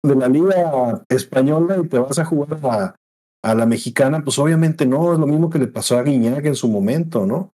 [0.05, 2.95] de la liga española y te vas a jugar a,
[3.43, 6.55] a la mexicana, pues obviamente no, es lo mismo que le pasó a Guiñac en
[6.55, 7.51] su momento, ¿no?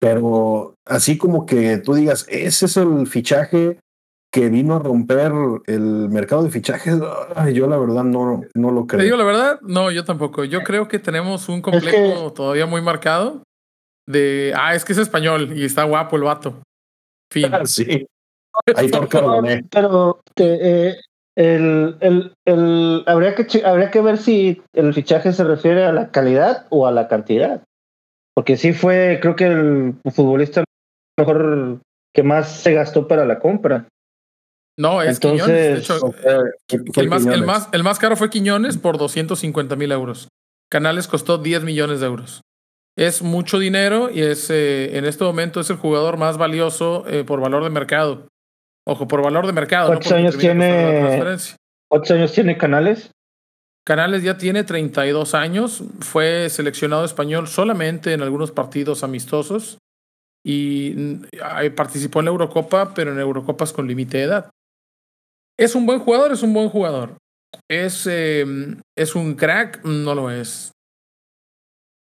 [0.00, 3.78] Pero así como que tú digas, ese es el fichaje
[4.32, 5.32] que vino a romper
[5.66, 6.94] el mercado de fichajes,
[7.34, 8.98] ay, yo la verdad no, no lo creo.
[8.98, 10.44] Te digo la verdad, no, yo tampoco.
[10.44, 12.34] Yo creo que tenemos un complejo que...
[12.36, 13.42] todavía muy marcado
[14.06, 16.62] de, ah, es que es español y está guapo el vato.
[17.32, 17.52] Fin.
[17.52, 18.06] Ah, sí.
[18.76, 18.90] Ahí
[19.70, 20.96] Pero eh,
[21.40, 26.10] el, el, el, habría, que, habría que ver si el fichaje se refiere a la
[26.10, 27.62] calidad o a la cantidad.
[28.34, 30.64] Porque sí fue, creo que el futbolista
[31.18, 31.80] mejor
[32.14, 33.88] que más se gastó para la compra.
[34.78, 35.88] No, es Entonces, Quiñones.
[35.88, 40.28] De hecho, el, más, el, más, el más caro fue Quiñones por 250 mil euros.
[40.70, 42.42] Canales costó 10 millones de euros.
[42.98, 47.24] Es mucho dinero y es eh, en este momento es el jugador más valioso eh,
[47.24, 48.28] por valor de mercado.
[48.86, 49.88] Ojo, por valor de mercado.
[49.88, 51.38] ¿Cuántos años tiene?
[51.88, 53.10] ¿Cuántos años tiene Canales?
[53.84, 55.82] Canales ya tiene 32 años.
[56.00, 59.78] Fue seleccionado español solamente en algunos partidos amistosos
[60.44, 64.50] y mm, participó en la Eurocopa, pero en Eurocopas con límite de edad.
[65.58, 66.32] ¿Es un buen jugador?
[66.32, 67.16] Es un buen jugador.
[67.68, 68.46] ¿Es, eh,
[68.96, 69.84] ¿es un crack?
[69.84, 70.72] No lo es.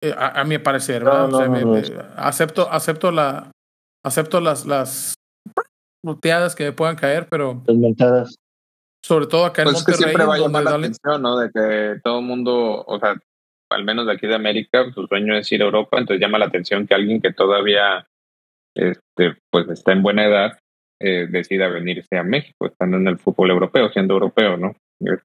[0.03, 1.29] Eh, a, a, mi parecer, ¿verdad?
[1.29, 1.83] No, no, o sea, me, me,
[2.17, 3.51] acepto, acepto, la,
[4.05, 5.15] acepto las, las
[6.09, 7.63] muteadas que me puedan caer, pero.
[7.67, 8.37] Desmentadas.
[9.05, 9.99] Sobre todo acá en pues Monterrey.
[9.99, 11.39] Que siempre va a llamar la atención, ¿no?
[11.39, 13.15] De que todo el mundo, o sea,
[13.71, 16.47] al menos de aquí de América, su sueño es ir a Europa, entonces llama la
[16.47, 18.07] atención que alguien que todavía
[18.75, 20.59] este, pues está en buena edad
[21.01, 24.75] eh, decida venirse a México, estando en el fútbol europeo, siendo europeo, ¿no?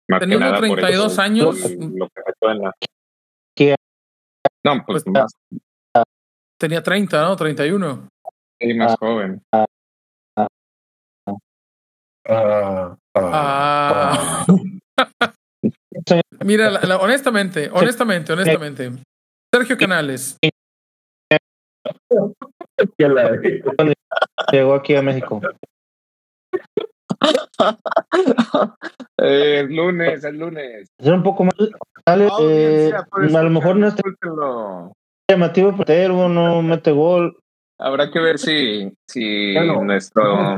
[0.07, 1.71] Más Teniendo que nada 32 por eso, años.
[1.95, 2.73] Lo que en la...
[3.55, 3.75] ¿Qué?
[4.63, 5.31] No, pues, pues más.
[6.59, 7.35] Tenía 30, ¿no?
[7.35, 8.07] 31.
[8.59, 9.41] Sí, más ah, joven.
[9.51, 9.65] Ah,
[12.27, 14.45] ah, ah.
[16.43, 18.91] Mira, la, la, honestamente, honestamente, honestamente.
[19.53, 20.37] Sergio Canales.
[24.51, 25.41] Llegó aquí a México.
[29.17, 30.87] eh, el lunes, el lunes.
[30.97, 31.53] Es un poco más.
[32.05, 34.03] Dale, eh, a lo mejor no está
[35.29, 37.37] llamativo, pero no mete gol.
[37.79, 40.57] Habrá que ver si, si bueno, nuestro.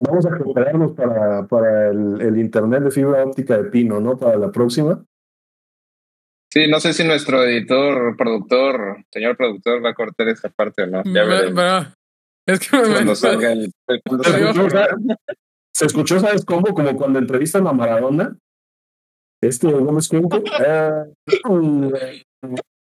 [0.00, 4.16] Vamos a prepararnos para, para el, el, internet de fibra óptica de Pino, ¿no?
[4.16, 5.04] Para la próxima.
[6.52, 10.86] Sí, no sé si nuestro editor, productor, señor productor, va a cortar esta parte o
[10.86, 11.02] no.
[11.04, 11.88] Ya veremos.
[12.46, 13.70] Es que me, cuando salga el,
[14.04, 14.96] cuando se, escuchó, ¿sabes?
[15.72, 16.74] se escuchó, ¿sabes cómo?
[16.74, 18.36] Como cuando entrevistan a Maradona.
[19.42, 20.42] Este Gómez Cuenco.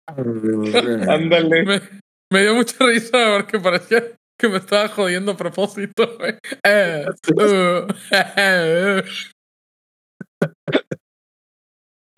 [0.08, 1.64] Ándale.
[1.64, 1.82] Me,
[2.32, 4.04] me, dio mucha risa porque parecía
[4.44, 6.04] que me estaba jodiendo a propósito.
[6.66, 7.88] Eh, uh,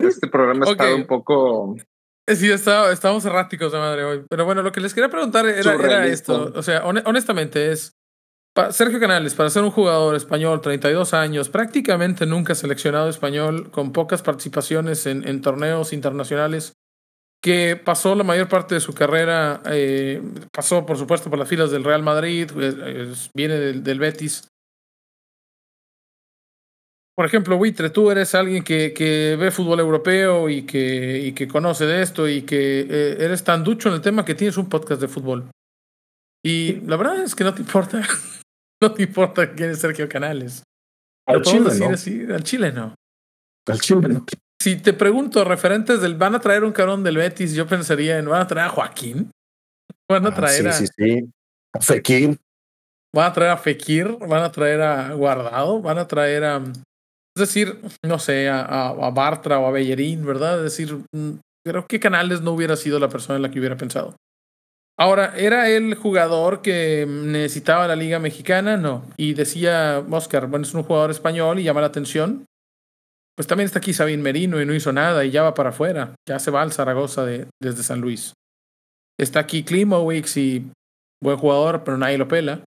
[0.00, 0.72] este programa okay.
[0.72, 1.76] está un poco
[2.28, 4.24] Sí, está, estábamos erráticos de madre hoy.
[4.28, 6.52] Pero bueno, lo que les quería preguntar era, era esto.
[6.56, 7.92] O sea, on, honestamente, es.
[8.70, 14.22] Sergio Canales, para ser un jugador español, 32 años, prácticamente nunca seleccionado español, con pocas
[14.22, 16.72] participaciones en, en torneos internacionales,
[17.42, 20.22] que pasó la mayor parte de su carrera, eh,
[20.52, 24.48] pasó por supuesto por las filas del Real Madrid, eh, viene del, del Betis,
[27.16, 31.48] por ejemplo, Buitre, tú eres alguien que, que ve fútbol europeo y que, y que
[31.48, 34.68] conoce de esto y que eh, eres tan ducho en el tema que tienes un
[34.68, 35.50] podcast de fútbol.
[36.44, 38.02] Y la verdad es que no te importa.
[38.82, 40.62] no te importa quién es Sergio Canales.
[41.26, 41.94] Al Chile, decir no.
[41.94, 42.26] así?
[42.30, 42.94] Al Chile no.
[43.66, 44.26] Al Chile no.
[44.60, 48.26] Si te pregunto, referentes del van a traer un carón del Betis, yo pensaría en
[48.26, 49.30] van a traer a Joaquín.
[50.08, 50.86] Van a traer ah, sí, a.
[50.86, 51.30] Sí, sí.
[51.72, 52.38] A Fekir.
[53.14, 56.56] Van a traer a Fekir, van a traer a Guardado, van a traer a.
[57.36, 60.64] Es decir, no sé, a, a, Bartra o a Bellerín, ¿verdad?
[60.64, 60.98] Es decir,
[61.64, 64.16] creo que Canales no hubiera sido la persona en la que hubiera pensado.
[64.98, 68.78] Ahora, ¿era el jugador que necesitaba la Liga Mexicana?
[68.78, 69.04] No.
[69.18, 72.46] Y decía Oscar, bueno, es un jugador español y llama la atención.
[73.36, 76.14] Pues también está aquí Sabín Merino y no hizo nada y ya va para afuera.
[76.26, 78.32] Ya se va al Zaragoza de, desde San Luis.
[79.18, 80.70] Está aquí Klimowicz y
[81.22, 82.64] buen jugador, pero nadie lo pela.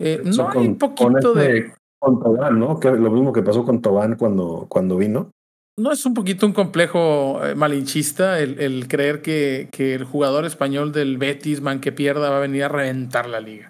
[0.00, 2.80] Eh, no con, hay un poquito este, de con Tobán, ¿no?
[2.80, 5.30] Que lo mismo que pasó con Tobán cuando, cuando vino.
[5.78, 10.44] ¿No es un poquito un complejo eh, malinchista el, el creer que, que, el jugador
[10.44, 13.68] español del Betis, man, que pierda, va a venir a reventar la liga?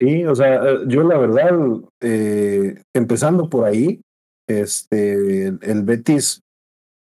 [0.00, 1.50] Sí, o sea, yo la verdad,
[2.00, 4.00] eh, empezando por ahí,
[4.48, 6.40] este, el, Betis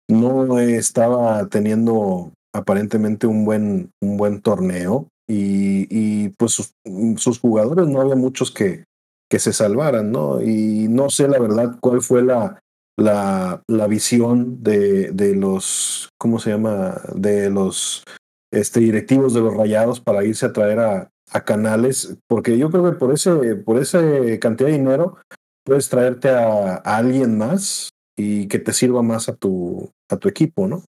[0.10, 6.74] no estaba teniendo aparentemente un buen, un buen torneo y, y pues sus,
[7.16, 8.84] sus, jugadores no había muchos que,
[9.30, 10.42] que se salvaran, ¿no?
[10.42, 12.60] Y no sé la verdad cuál fue la,
[12.98, 17.02] la, la visión de, de los, ¿cómo se llama?
[17.16, 18.04] De los
[18.52, 22.92] este, directivos de los rayados para irse a traer a, a Canales, porque yo creo
[22.92, 24.02] que por ese, por esa
[24.40, 25.18] cantidad de dinero
[25.66, 30.28] puedes traerte a, a, alguien más y que te sirva más a tu, a tu
[30.28, 30.84] equipo, ¿no?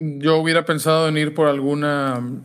[0.00, 2.44] Yo hubiera pensado en ir por alguna.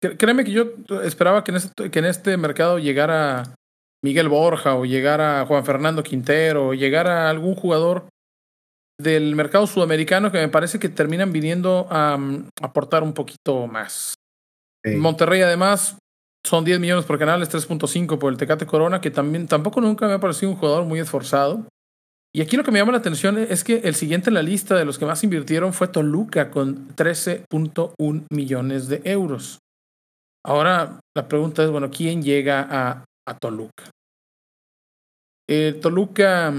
[0.00, 3.54] Créeme que yo esperaba que en este, que en este mercado llegara
[4.02, 8.08] Miguel Borja o llegara Juan Fernando Quintero o llegara algún jugador
[9.00, 12.18] del mercado sudamericano que me parece que terminan viniendo a,
[12.60, 14.14] aportar un poquito más.
[14.84, 14.96] Sí.
[14.96, 15.98] Monterrey además
[16.44, 20.14] son 10 millones por canales, 3.5 por el Tecate Corona, que también tampoco nunca me
[20.14, 21.66] ha parecido un jugador muy esforzado.
[22.34, 24.76] Y aquí lo que me llama la atención es que el siguiente en la lista
[24.76, 29.58] de los que más invirtieron fue Toluca con 13.1 millones de euros.
[30.44, 33.90] Ahora la pregunta es, bueno, ¿quién llega a, a Toluca?
[35.48, 36.52] Eh, Toluca,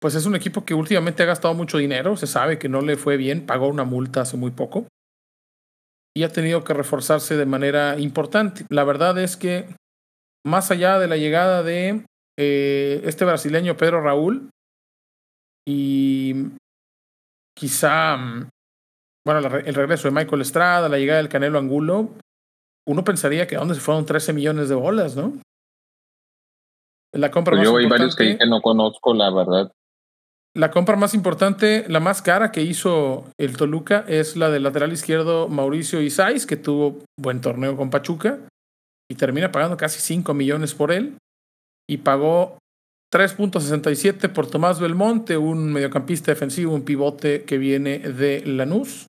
[0.00, 2.96] pues es un equipo que últimamente ha gastado mucho dinero, se sabe que no le
[2.96, 4.86] fue bien, pagó una multa hace muy poco
[6.16, 8.64] y ha tenido que reforzarse de manera importante.
[8.68, 9.68] La verdad es que
[10.46, 12.04] más allá de la llegada de
[12.38, 14.50] eh, este brasileño Pedro Raúl
[15.66, 16.48] y
[17.56, 18.16] quizá,
[19.26, 22.10] bueno, el regreso de Michael Estrada, la llegada del Canelo Angulo,
[22.86, 25.32] uno pensaría que dónde se fueron 13 millones de bolas, ¿no?
[27.12, 29.72] La compra pues más yo hay varios que, no conozco, la verdad.
[30.56, 34.92] La compra más importante, la más cara que hizo el Toluca es la del lateral
[34.92, 38.38] izquierdo Mauricio Isais, que tuvo buen torneo con Pachuca
[39.10, 41.18] y termina pagando casi 5 millones por él.
[41.90, 42.58] Y pagó
[43.12, 49.08] 3.67 por Tomás Belmonte, un mediocampista defensivo, un pivote que viene de Lanús.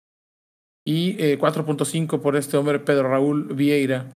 [0.83, 4.11] Y eh, 4.5 por este hombre Pedro Raúl Vieira.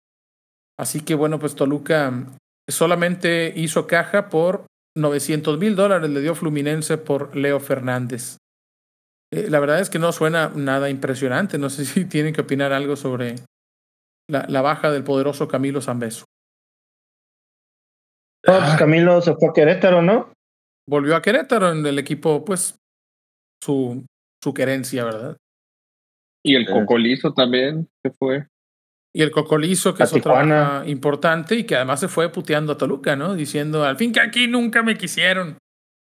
[0.79, 2.27] Así que bueno, pues Toluca
[2.69, 4.65] solamente hizo caja por
[4.99, 8.39] 900 mil dólares le dio Fluminense por Leo Fernández.
[9.33, 11.59] Eh, la verdad es que no suena nada impresionante.
[11.59, 13.37] No sé si tienen que opinar algo sobre
[14.29, 16.25] la, la baja del poderoso Camilo Zambeso.
[18.47, 20.33] No, pues Camilo se fue a Querétaro, ¿no?
[20.89, 22.77] Volvió a Querétaro en el equipo, pues,
[23.63, 24.07] su,
[24.43, 25.37] su querencia, ¿verdad?
[26.45, 28.47] Y el Cocolizo también se fue.
[29.19, 30.61] Y el Cocolizo, que A es otra Tijuana.
[30.61, 33.35] baja importante y que además se fue puteando a Toluca, ¿no?
[33.35, 35.59] Diciendo, al fin que aquí nunca me quisieron.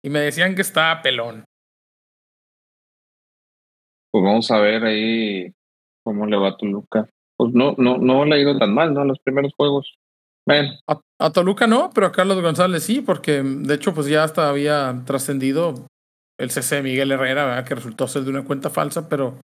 [0.02, 1.44] Y me decían que estaba pelón.
[4.10, 5.52] Pues vamos a ver ahí
[6.06, 7.10] cómo le va a Toluca.
[7.36, 9.04] Pues no, no, no le ha ido tan mal, ¿no?
[9.04, 9.96] Los primeros juegos.
[10.48, 14.24] Bueno, A, a Toluca no, pero a Carlos González sí, porque de hecho, pues ya
[14.24, 15.88] hasta había trascendido
[16.40, 17.66] el CC de Miguel Herrera, ¿verdad?
[17.66, 19.42] que resultó ser de una cuenta falsa, pero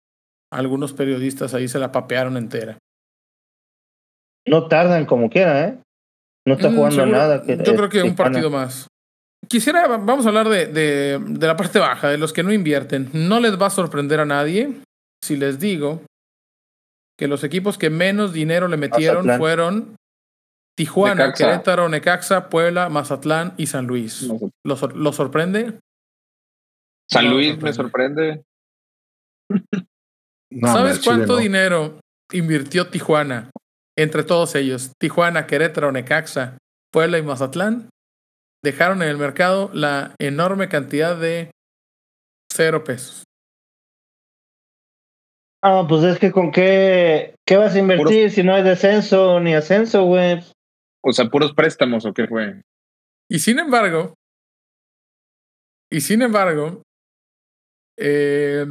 [0.52, 2.78] algunos periodistas ahí se la papearon entera.
[4.46, 5.78] No tardan como quiera, ¿eh?
[6.46, 7.42] No está Mm, jugando seguro- nada.
[7.42, 8.32] que- Yo creo que un Tijuana.
[8.32, 8.86] partido más.
[9.48, 13.10] Quisiera, vamos a hablar de, de, de la parte baja, de los que no invierten.
[13.12, 14.80] No les va a sorprender a nadie
[15.22, 16.02] si les digo
[17.18, 19.38] que los equipos que menos dinero le metieron Mazatlán.
[19.38, 19.96] fueron
[20.76, 21.44] Tijuana, Necaxa.
[21.46, 24.22] Querétaro, Necaxa, Puebla, Mazatlán y San Luis.
[24.24, 24.50] no sé.
[24.66, 25.78] ¿Lo, sor- lo sorprende?
[27.10, 28.42] San No, Luis me sorprende.
[30.50, 31.38] No, ¿Sabes cuánto no.
[31.38, 32.00] dinero
[32.32, 33.50] invirtió Tijuana
[33.96, 34.92] entre todos ellos?
[34.98, 36.58] Tijuana, Querétaro, Necaxa,
[36.92, 37.88] Puebla y Mazatlán
[38.62, 41.50] dejaron en el mercado la enorme cantidad de
[42.50, 43.24] cero pesos.
[45.62, 49.54] Ah, pues es que con qué, qué vas a invertir si no hay descenso ni
[49.54, 50.42] ascenso, güey.
[51.02, 52.60] O sea, puros préstamos, ¿o qué fue?
[53.30, 54.14] Y sin embargo,
[55.90, 56.82] y sin embargo,
[57.98, 58.66] eh,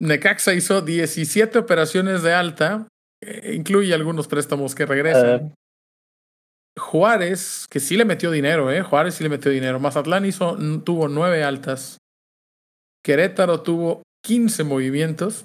[0.00, 2.88] Necaxa hizo 17 operaciones de alta,
[3.52, 5.28] incluye algunos préstamos que regresan.
[5.28, 5.52] Eh,
[6.78, 8.82] Juárez, que sí le metió dinero, ¿eh?
[8.82, 9.80] Juárez sí le metió dinero.
[9.80, 11.98] Mazatlán hizo, tuvo nueve altas.
[13.04, 15.44] Querétaro tuvo 15 movimientos.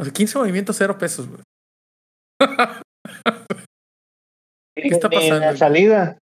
[0.00, 1.42] O sea, 15 movimientos, cero pesos, güey.
[4.76, 5.56] ¿Qué está ni de pasando?
[5.56, 6.18] salida.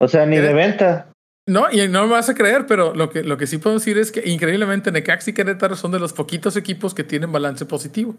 [0.00, 1.12] O sea, ni de venta.
[1.48, 3.98] No, y no me vas a creer, pero lo que, lo que sí puedo decir
[3.98, 8.16] es que increíblemente Necaxa y Querétaro son de los poquitos equipos que tienen balance positivo.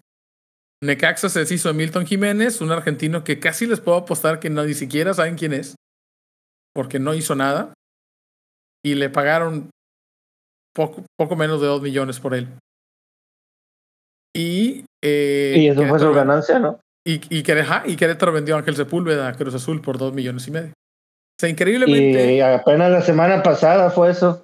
[0.83, 4.63] Necaxa se deshizo de Milton Jiménez, un argentino que casi les puedo apostar que no,
[4.63, 5.75] ni siquiera saben quién es,
[6.73, 7.73] porque no hizo nada.
[8.83, 9.69] Y le pagaron
[10.75, 12.47] poco, poco menos de 2 millones por él.
[14.35, 16.79] Y, eh, Y eso fue su Querétaro- ganancia, ¿no?
[17.07, 20.47] y, y, ajá, y Querétaro vendió a Ángel Sepúlveda a Cruz Azul por 2 millones
[20.47, 20.69] y medio.
[20.69, 22.33] O sea, increíblemente.
[22.35, 24.43] Y apenas la semana pasada fue eso.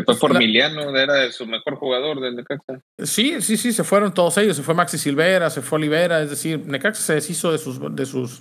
[0.00, 2.80] Se fue por La- Miliano, era su mejor jugador del Necaxa.
[3.02, 4.56] Sí, sí, sí, se fueron todos ellos.
[4.56, 6.20] Se fue Maxi Silvera, se fue Olivera.
[6.22, 8.40] Es decir, Necaxa se deshizo de sus, de sus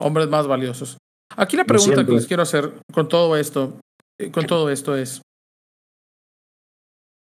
[0.00, 0.98] hombres más valiosos.
[1.36, 3.78] Aquí la pregunta que les quiero hacer con todo esto,
[4.20, 5.20] eh, con todo esto es: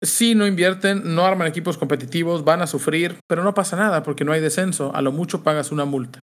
[0.01, 4.23] si no invierten, no arman equipos competitivos, van a sufrir, pero no pasa nada porque
[4.23, 4.95] no hay descenso.
[4.95, 6.19] A lo mucho pagas una multa.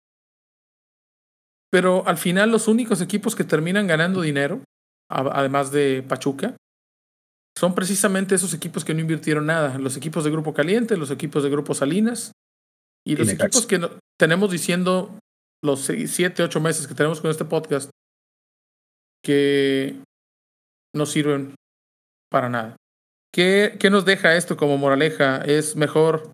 [1.72, 4.62] Pero al final, los únicos equipos que terminan ganando dinero,
[5.10, 6.56] además de Pachuca,
[7.56, 9.78] son precisamente esos equipos que no invirtieron nada.
[9.78, 12.32] Los equipos de Grupo Caliente, los equipos de Grupo Salinas
[13.06, 15.18] y los equipos que no- tenemos diciendo
[15.62, 17.90] los seis- siete, ocho meses que tenemos con este podcast
[19.24, 20.00] que
[20.94, 21.54] no sirven
[22.30, 22.76] para nada.
[23.34, 25.38] ¿Qué, qué nos deja esto como moraleja?
[25.38, 26.32] ¿Es mejor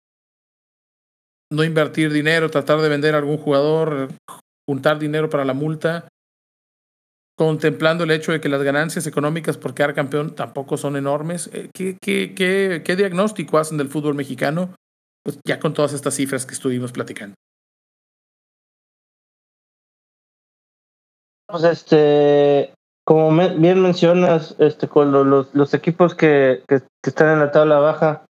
[1.53, 4.09] no invertir dinero, tratar de vender a algún jugador,
[4.69, 6.09] juntar dinero para la multa,
[7.45, 11.49] contemplando el hecho de que las ganancias económicas por quedar campeón tampoco son enormes?
[11.55, 14.75] Eh, ¿Qué, qué, qué, qué diagnóstico hacen del fútbol mexicano?
[15.25, 17.35] Pues ya con todas estas cifras que estuvimos platicando.
[21.49, 22.75] Pues este,
[23.07, 27.51] como bien mencionas, este, con lo- los, los equipos que, que, que están en la
[27.53, 28.27] tabla baja,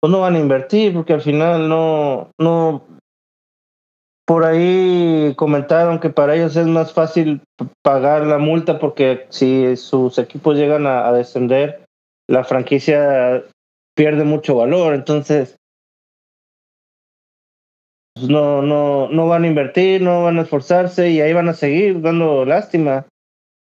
[0.00, 2.86] pues no van a invertir porque al final no, no.
[4.26, 7.42] Por ahí comentaron que para ellos es más fácil
[7.82, 11.84] pagar la multa porque si sus equipos llegan a, descender,
[12.26, 13.44] la franquicia
[13.94, 14.94] pierde mucho valor.
[14.94, 15.56] Entonces,
[18.14, 21.54] pues no, no, no van a invertir, no van a esforzarse y ahí van a
[21.54, 23.06] seguir dando lástima.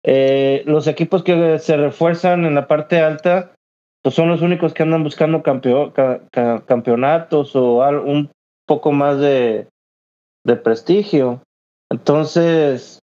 [0.03, 3.53] Eh, los equipos que se refuerzan en la parte alta,
[4.01, 8.30] pues son los únicos que andan buscando campeo- ca- ca- campeonatos o un
[8.66, 9.68] poco más de,
[10.45, 11.41] de prestigio.
[11.91, 12.99] Entonces,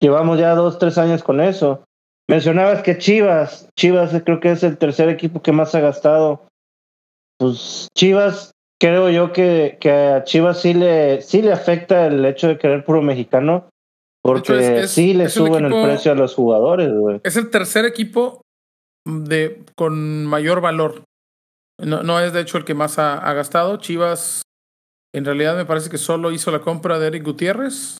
[0.00, 1.84] llevamos ya dos, tres años con eso.
[2.28, 6.46] Mencionabas que Chivas, Chivas creo que es el tercer equipo que más ha gastado.
[7.38, 12.48] Pues Chivas, creo yo que, que a Chivas sí le, sí le afecta el hecho
[12.48, 13.68] de querer puro mexicano,
[14.22, 17.20] porque es- es- sí le es el suben equipo- el precio a los jugadores, güey.
[17.22, 18.40] Es el tercer equipo
[19.06, 21.04] de, con mayor valor.
[21.78, 23.76] No, no es de hecho el que más ha, ha gastado.
[23.76, 24.42] Chivas,
[25.16, 27.98] en realidad me parece que solo hizo la compra de Eric Gutiérrez.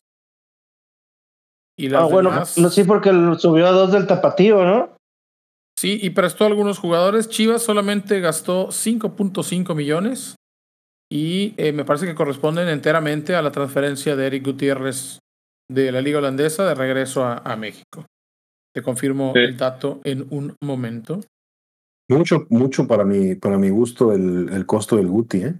[1.79, 4.95] Y las Ah, bueno, demás- no, sí, porque lo subió a dos del tapatío, ¿no?
[5.79, 7.29] Sí, y prestó a algunos jugadores.
[7.29, 10.35] Chivas solamente gastó 5.5 millones.
[11.11, 15.19] Y eh, me parece que corresponden enteramente a la transferencia de Eric Gutiérrez
[15.71, 18.05] de la Liga Holandesa de regreso a, a México.
[18.75, 19.39] Te confirmo Sí.
[19.39, 21.21] el dato en un momento.
[22.09, 25.55] Mucho, mucho para mi, para mi gusto el, el costo del Guti, ¿eh?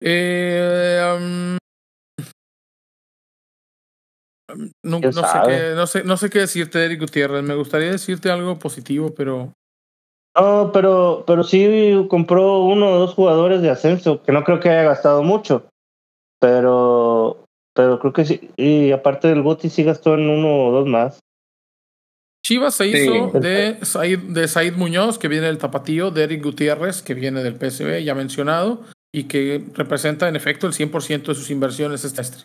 [0.00, 1.56] Eh, um,
[4.82, 7.42] no, ¿Quién no sé qué, no, sé, no sé qué decirte, Eric Gutiérrez.
[7.42, 9.52] Me gustaría decirte algo positivo, pero
[10.38, 14.70] No, pero, pero sí compró uno o dos jugadores de ascenso, que no creo que
[14.70, 15.68] haya gastado mucho.
[16.38, 17.44] Pero,
[17.74, 18.50] pero creo que sí.
[18.56, 21.18] Y aparte del Guti, sí gastó en uno o dos más.
[22.44, 22.98] Chivas se Sí.
[23.10, 27.42] hizo de, Said, de Said Muñoz, que viene del Tapatío, de Eric Gutiérrez, que viene
[27.42, 28.84] del PSV, ya mencionado,
[29.14, 32.44] y que representa en efecto el 100% de sus inversiones este.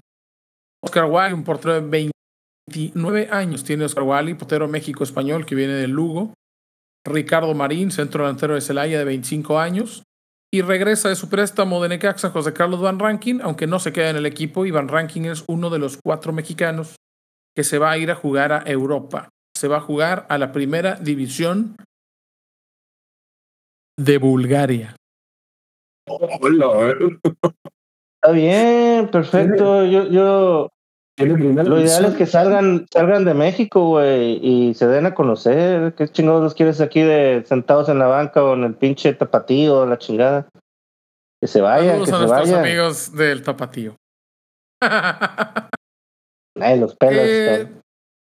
[0.84, 5.91] Oscar Wally, un portero de 29 años, tiene Oscar Wally, portero México-español, que viene del
[5.91, 6.34] Lugo.
[7.05, 10.03] Ricardo Marín, centro delantero de Celaya, de 25 años.
[10.53, 14.09] Y regresa de su préstamo de Necaxa José Carlos Van Rankin, aunque no se queda
[14.09, 14.66] en el equipo.
[14.66, 16.95] Y Van Rankin es uno de los cuatro mexicanos
[17.55, 19.30] que se va a ir a jugar a Europa.
[19.55, 21.76] Se va a jugar a la primera división
[23.97, 24.95] de Bulgaria.
[26.20, 26.95] Hola,
[28.24, 29.86] Está bien, perfecto.
[29.86, 30.70] Yo, yo,
[31.18, 35.93] lo ideal es que salgan, salgan de México, güey, y se den a conocer.
[35.95, 39.86] ¿Qué chingados los quieres aquí de sentados en la banca o en el pinche tapatío,
[39.86, 40.47] la chingada?
[41.41, 42.66] Que se vayan, Saludos que a se nuestros vayan.
[42.66, 43.95] amigos del Tapatío.
[46.59, 47.24] Ay, los pelos.
[47.26, 47.68] Eh,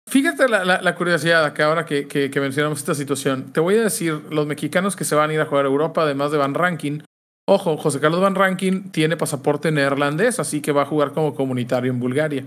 [0.07, 3.51] fíjate la, la- la curiosidad acá ahora que, que- que mencionamos esta situación.
[3.53, 6.03] Te voy a decir, los mexicanos que se van a ir a jugar a Europa,
[6.03, 7.03] además de Van Rankin,
[7.51, 11.91] ojo, José Carlos Van Rankin tiene pasaporte neerlandés, así que va a jugar como comunitario
[11.91, 12.45] en Bulgaria.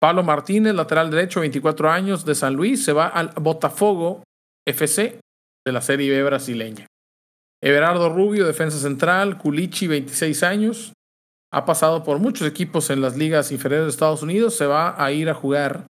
[0.00, 4.22] Pablo Martínez, lateral derecho, 24 años, de San Luis, se va al Botafogo
[4.66, 5.18] FC
[5.64, 6.86] de la Serie B brasileña.
[7.62, 10.92] Everardo Rubio, defensa central, Culichi, 26 años,
[11.52, 15.12] ha pasado por muchos equipos en las ligas inferiores de Estados Unidos, se va a
[15.12, 15.86] ir a jugar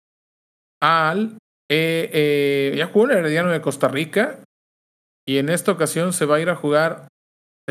[0.81, 1.37] al...
[1.71, 4.41] eh, eh, ya jugó en Herediano de Costa Rica
[5.29, 7.10] y en esta ocasión se va a ir a jugar...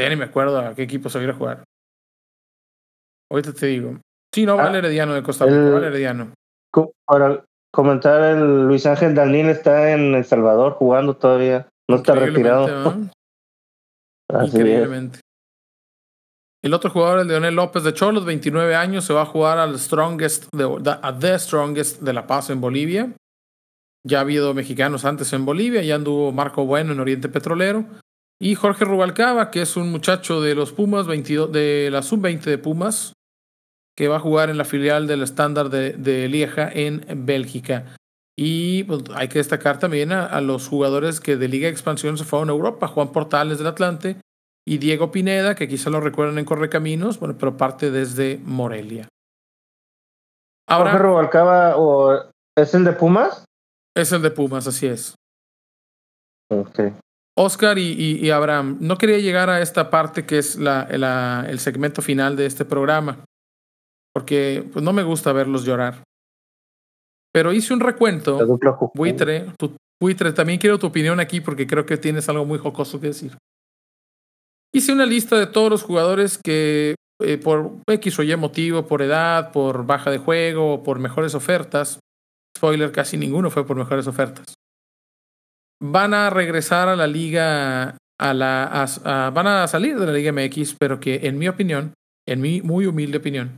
[0.04, 1.64] Ya ni me acuerdo a qué equipo se va a jugar.
[3.32, 4.00] Ahorita te digo.
[4.34, 6.34] Sí, no, Ah, al Herediano de Costa Rica, el- va al Herediano.
[7.06, 7.43] Para,
[7.74, 11.68] comentar, el Luis Ángel Dalín está en El Salvador jugando todavía.
[11.89, 12.64] No está retirado.
[12.68, 13.12] Increíblemente, ¿no?
[14.39, 14.54] Así es.
[14.56, 15.20] Increíblemente.
[16.62, 19.80] El otro jugador, el Leonel López de Cholos, 29 años, se va a jugar al
[19.80, 23.14] Strongest de, a The Strongest de La Paz en Bolivia.
[24.06, 27.86] Ya ha habido mexicanos antes en Bolivia, ya anduvo Marco Bueno en Oriente Petrolero.
[28.42, 32.58] Y Jorge Rubalcaba, que es un muchacho de los Pumas, 22, de la sub-20 de
[32.58, 33.14] Pumas,
[33.98, 37.98] que va a jugar en la filial del estándar de, de Lieja en Bélgica.
[38.38, 42.18] Y pues, hay que destacar también a, a, los jugadores que de Liga de Expansión
[42.18, 44.16] se fueron a Europa, Juan Portales del Atlante
[44.66, 49.10] y Diego Pineda, que quizá lo recuerdan en Correcaminos, bueno, pero parte desde Morelia.
[50.70, 53.44] Ahora, Jorge Rubalcaba o es el de Pumas?
[53.98, 55.16] Es el de Pumas, así es.
[56.50, 56.94] Okay.
[57.42, 61.46] Oscar y, y, y, Abraham, no quería llegar a esta parte que es la, la,
[61.48, 63.24] el segmento final de este programa,
[64.14, 66.04] porque pues, no me gusta verlos llorar.
[67.32, 68.38] Pero hice un recuento.
[68.94, 73.00] Buitre, tu, Buitre, también quiero tu opinión aquí porque creo que tienes algo muy jocoso
[73.00, 73.38] que decir.
[74.74, 79.02] Hice una lista de todos los jugadores que eh, por X o Y motivo, por
[79.02, 82.00] edad, por baja de juego, por mejores ofertas,
[82.58, 84.56] spoiler, casi ninguno fue por mejores ofertas,
[85.82, 90.14] van a regresar a la liga, a la, a, a, van a salir de la
[90.14, 91.94] Liga MX, pero que en mi opinión,
[92.28, 93.58] en mi muy humilde opinión,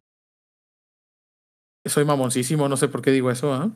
[1.88, 3.72] soy mamoncísimo, no sé por qué digo eso, ¿eh?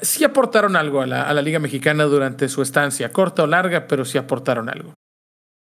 [0.00, 3.88] sí aportaron algo a la, a la, Liga Mexicana durante su estancia, corta o larga,
[3.88, 4.94] pero sí aportaron algo.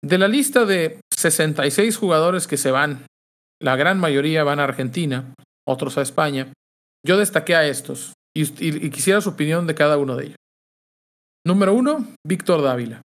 [0.03, 3.07] De la lista de 66 jugadores que se van,
[3.59, 5.34] la gran mayoría van a Argentina,
[5.67, 6.53] otros a España,
[7.03, 10.36] yo destaqué a estos y, y, y quisiera su opinión de cada uno de ellos.
[11.47, 13.01] Número uno, Víctor Dávila.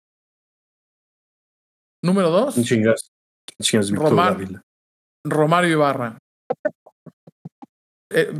[2.04, 3.08] Número dos, Chingas.
[3.62, 4.62] Chingas Víctor Romar, Dávila.
[5.24, 6.18] Romario Ibarra.
[8.12, 8.30] Eh,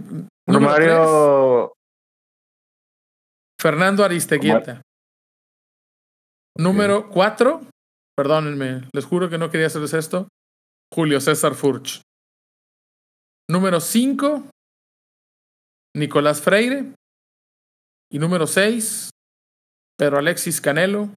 [0.47, 1.73] Romario.
[1.73, 1.77] tres,
[3.59, 4.83] Fernando Aristeguieta.
[6.59, 7.63] Número cuatro,
[8.15, 10.29] perdónenme, les juro que no quería hacerles esto.
[10.93, 12.03] Julio César Furch.
[13.49, 14.51] Número cinco,
[15.97, 16.93] Nicolás Freire.
[18.13, 19.11] Y número seis,
[19.99, 21.11] Pedro Alexis Canelo.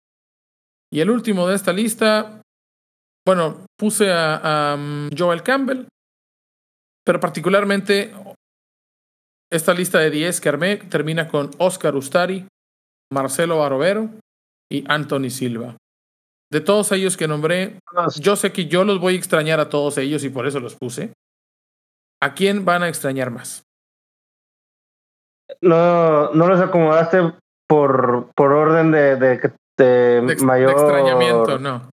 [0.91, 2.41] Y el último de esta lista,
[3.25, 5.85] bueno, puse a, a um, Joel Campbell,
[7.05, 8.11] pero particularmente
[9.51, 12.47] esta lista de 10 que armé termina con Oscar Ustari,
[13.11, 14.09] Marcelo Barovero
[14.71, 15.75] y Anthony Silva.
[16.51, 17.79] De todos ellos que nombré,
[18.19, 20.75] yo sé que yo los voy a extrañar a todos ellos y por eso los
[20.75, 21.13] puse.
[22.21, 23.63] ¿A quién van a extrañar más?
[25.61, 27.33] No, no los acomodaste
[27.69, 29.37] por, por orden de, de,
[29.77, 30.75] de, De, mayor.
[30.75, 31.89] de extrañamiento, no.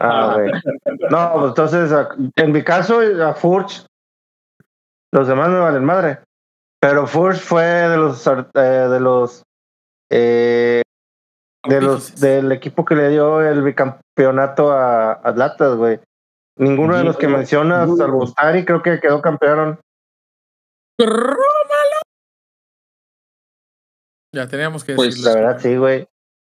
[0.00, 0.52] Ah, güey.
[1.10, 3.84] No, pues entonces, a- en mi caso, a Furch,
[5.12, 6.18] los demás me valen madre.
[6.80, 9.42] Pero Furch fue de los eh, de los
[10.12, 10.82] eh,
[11.66, 15.98] de los del equipo que le dio el bicampeonato a Atletas, güey.
[16.58, 19.80] Ninguno de los que mencionas, salvo Ustari, creo que quedó campeón.
[24.34, 25.20] Ya teníamos que Pues.
[25.20, 26.06] La verdad, sí, güey.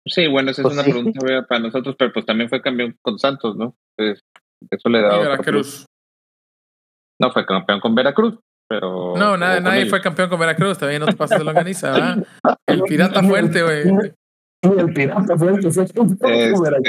[0.05, 0.91] Sí, bueno, esa Pues es una sí.
[0.91, 3.75] pregunta obvia para nosotros, pero pues también fue campeón con Santos, ¿no?
[3.97, 4.23] Entonces,
[4.71, 5.85] eso le da Y Veracruz.
[7.19, 9.15] No, fue campeón con Veracruz, pero...
[9.17, 9.89] No, jugó nadie, ellos.
[9.89, 12.27] fue campeón con Veracruz, también no te pases de longaniza, ¿verdad?
[12.67, 14.13] El pirata fuerte, güey.
[14.61, 16.85] Y el pirata fue el que fue campeón con Veracruz.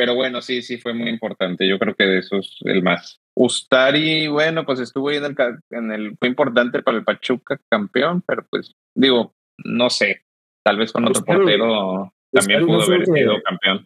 [0.00, 1.68] Pero bueno, sí, sí fue muy importante.
[1.68, 3.20] Yo creo que de esos el más.
[3.36, 5.36] Ustari, bueno, pues estuvo ahí en el,
[5.68, 10.22] en el fue importante para el Pachuca campeón, pero pues digo, no sé,
[10.64, 13.84] tal vez con otro Ustari- portero también Ustari pudo fue haber que- sido campeón.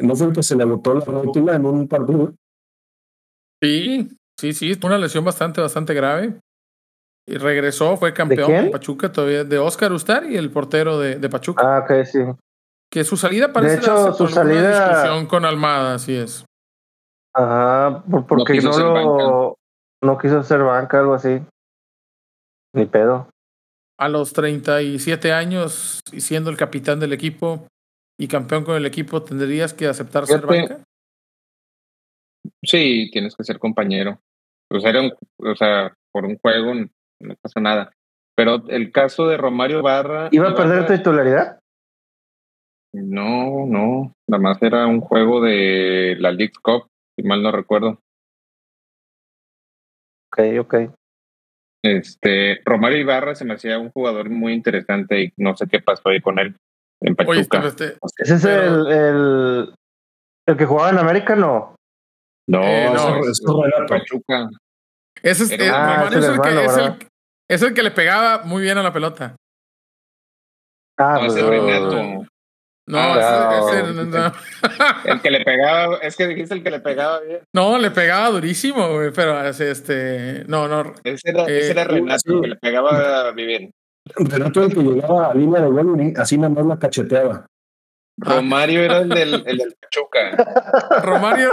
[0.00, 2.34] ¿No fue el que se le botó la rótula en un partido?
[3.62, 6.34] Sí, sí, sí, una lesión bastante, bastante grave.
[7.28, 11.76] Y regresó, fue campeón con Pachuca todavía, de Oscar Ustari, el portero de, de Pachuca.
[11.76, 12.18] Ah, ok, sí.
[12.90, 16.44] Que su salida parece hecho, su salida- discusión con Almada, así es.
[17.34, 19.54] Ajá, por- porque quiso no, lo.
[20.02, 21.42] No quiso ser banca, algo así.
[22.74, 23.28] Ni pedo.
[23.98, 27.66] A los 37 años, y siendo el capitán del equipo
[28.18, 30.80] y campeón con el equipo, ¿tendrías que aceptar ser banca?
[32.64, 34.20] Sí, tienes que ser compañero.
[34.70, 36.88] O sea, era un- o sea, por un juego no,
[37.20, 37.92] no pasa nada.
[38.36, 40.28] Pero el caso de Romario Barra.
[40.32, 41.60] ¿Iba a perder titularidad?
[42.94, 44.12] No, no.
[44.28, 46.86] Nada más era un juego de la League Cup,
[47.16, 47.98] si mal no recuerdo.
[50.32, 50.74] Ok, ok.
[51.84, 56.08] Este, Romario Ibarra se me hacía un jugador muy interesante y no sé qué pasó
[56.08, 56.56] ahí con él
[57.02, 57.66] en Oye, Pachuca.
[57.66, 59.74] este, ¿Ese es el, el,
[60.46, 61.36] el que jugaba en América?
[61.36, 61.74] No.
[62.48, 63.42] no, Eh, no, es.
[63.88, 64.48] Pachuca.
[65.22, 66.64] Ese es, Pero- eh, Ah, Romario es el el, que,
[67.48, 69.36] es, el, el que le pegaba muy bien a la pelota.
[70.98, 72.26] Ah, No, ese pues, Renato.
[72.86, 74.02] No, Ah, ese- no.
[74.02, 74.32] ese- no,
[75.06, 77.40] El que le pegaba, es que dijiste el que le pegaba bien.
[77.54, 82.20] no, le pegaba durísimo, güey, pero este, no, no, Ese era, Eh, ese era Renato,
[82.26, 82.40] sí.
[82.42, 83.70] que le pegaba bien.
[84.16, 87.46] Renato el que llegaba a línea de gol y así nada más la cacheteaba.
[88.20, 91.00] Romario era el del, el del Pachuca.
[91.02, 91.50] Romario,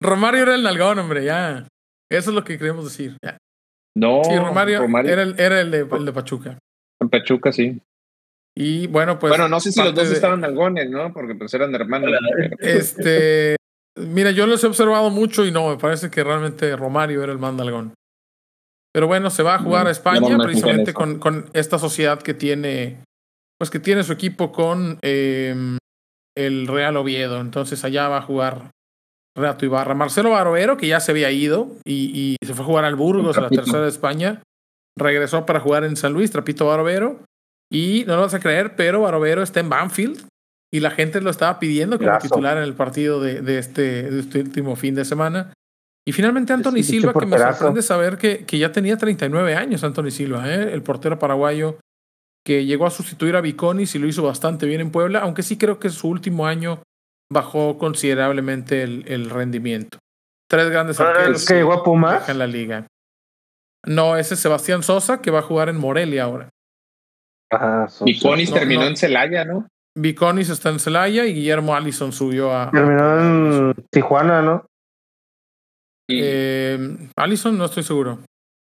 [0.00, 1.66] Romario era el nalgón, hombre, ya.
[2.12, 3.16] Eso es lo que queremos decir.
[3.24, 3.38] ya.
[3.96, 6.58] No, Sí, Romario, Romario era, el, era el, de, el de Pachuca.
[7.00, 7.80] en Pachuca, sí.
[8.56, 9.30] Y bueno, pues.
[9.30, 11.12] bueno, no sé si los dos de- estaban algones, ¿no?
[11.12, 12.10] Porque pues eran hermanos.
[12.60, 13.56] Este.
[13.96, 17.38] Mira, yo los he observado mucho y no, me parece que realmente Romario era el
[17.38, 17.94] mandalgón.
[18.92, 21.78] Pero bueno, se va a jugar Mm, a España no me precisamente con, con esta
[21.78, 23.02] sociedad que tiene,
[23.58, 25.54] pues que tiene su equipo con eh,
[26.36, 27.40] el Real Oviedo.
[27.40, 28.70] Entonces allá va a jugar
[29.36, 29.94] Renato Ibarra.
[29.94, 33.36] Marcelo Barovero, que ya se había ido y, y se fue a jugar al Burgos,
[33.38, 34.42] a la tercera de España,
[34.96, 37.20] regresó para jugar en San Luis, Trapito Barovero.
[37.74, 40.28] Y no lo vas a creer, pero Barovero está en Banfield
[40.72, 42.28] y la gente lo estaba pidiendo como Brazo.
[42.28, 45.52] titular en el partido de, de este, de este último fin de semana.
[46.06, 50.10] Y finalmente Anthony Silva, que me sorprende saber que, que ya tenía 39 años Anthony
[50.10, 50.72] Silva, ¿eh?
[50.72, 51.78] el portero paraguayo
[52.44, 55.56] que llegó a sustituir a Viconis y lo hizo bastante bien en Puebla, aunque sí
[55.56, 56.82] creo que su último año
[57.32, 59.98] bajó considerablemente el, el rendimiento.
[60.48, 62.20] Tres grandes ¿no era el arqueros que llegó a Pumas?
[62.20, 62.86] dejan la liga.
[63.86, 66.50] No, ese es Sebastián Sosa que va a jugar en Morelia ahora.
[67.50, 67.86] Ajá.
[68.04, 68.88] Viconis terminó no.
[68.88, 69.68] en Celaya, ¿no?
[69.96, 72.70] Viconis está en Celaya y Guillermo Allison subió a.
[72.70, 73.20] Terminó
[73.70, 74.66] en Tijuana, ¿no?
[76.08, 76.78] Y Eh,
[77.16, 78.18] Allison, no estoy seguro.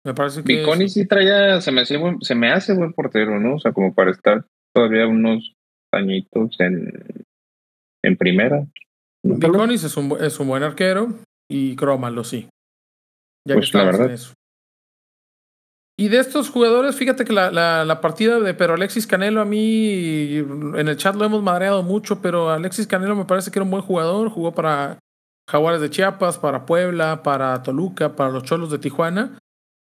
[0.05, 0.57] Me parece que.
[0.57, 3.55] Viconis sí traía, se me, hace buen, se me hace buen portero, ¿no?
[3.55, 4.45] O sea, como para estar
[4.75, 5.53] todavía unos
[5.93, 6.91] añitos en,
[8.03, 8.65] en primera.
[9.23, 11.07] Viconis es un, es un buen arquero
[11.49, 12.47] y Crómalo, sí.
[13.47, 14.13] Ya Pues que la estamos en verdad.
[14.13, 14.33] eso.
[15.97, 19.45] Y de estos jugadores, fíjate que la, la, la partida de pero Alexis Canelo a
[19.45, 23.63] mí en el chat lo hemos madreado mucho, pero Alexis Canelo me parece que era
[23.63, 24.99] un buen jugador, jugó para
[25.49, 29.37] Jaguares de Chiapas, para Puebla, para Toluca, para los Cholos de Tijuana.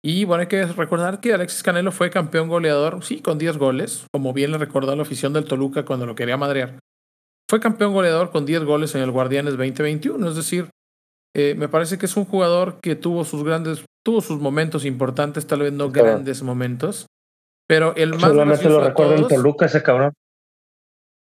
[0.05, 4.05] Y bueno, hay que recordar que Alexis Canelo fue campeón goleador, sí, con 10 goles,
[4.11, 6.77] como bien le recordó la afición del Toluca cuando lo quería madrear.
[7.49, 10.69] Fue campeón goleador con 10 goles en el Guardianes 2021, es decir,
[11.33, 15.47] eh, me parece que es un jugador que tuvo sus grandes, tuvo sus momentos importantes,
[15.47, 16.09] tal vez no Claro.
[16.09, 17.07] grandes momentos,
[17.67, 20.13] pero el más Solamente gracioso lo recuerdo en Toluca ese cabrón.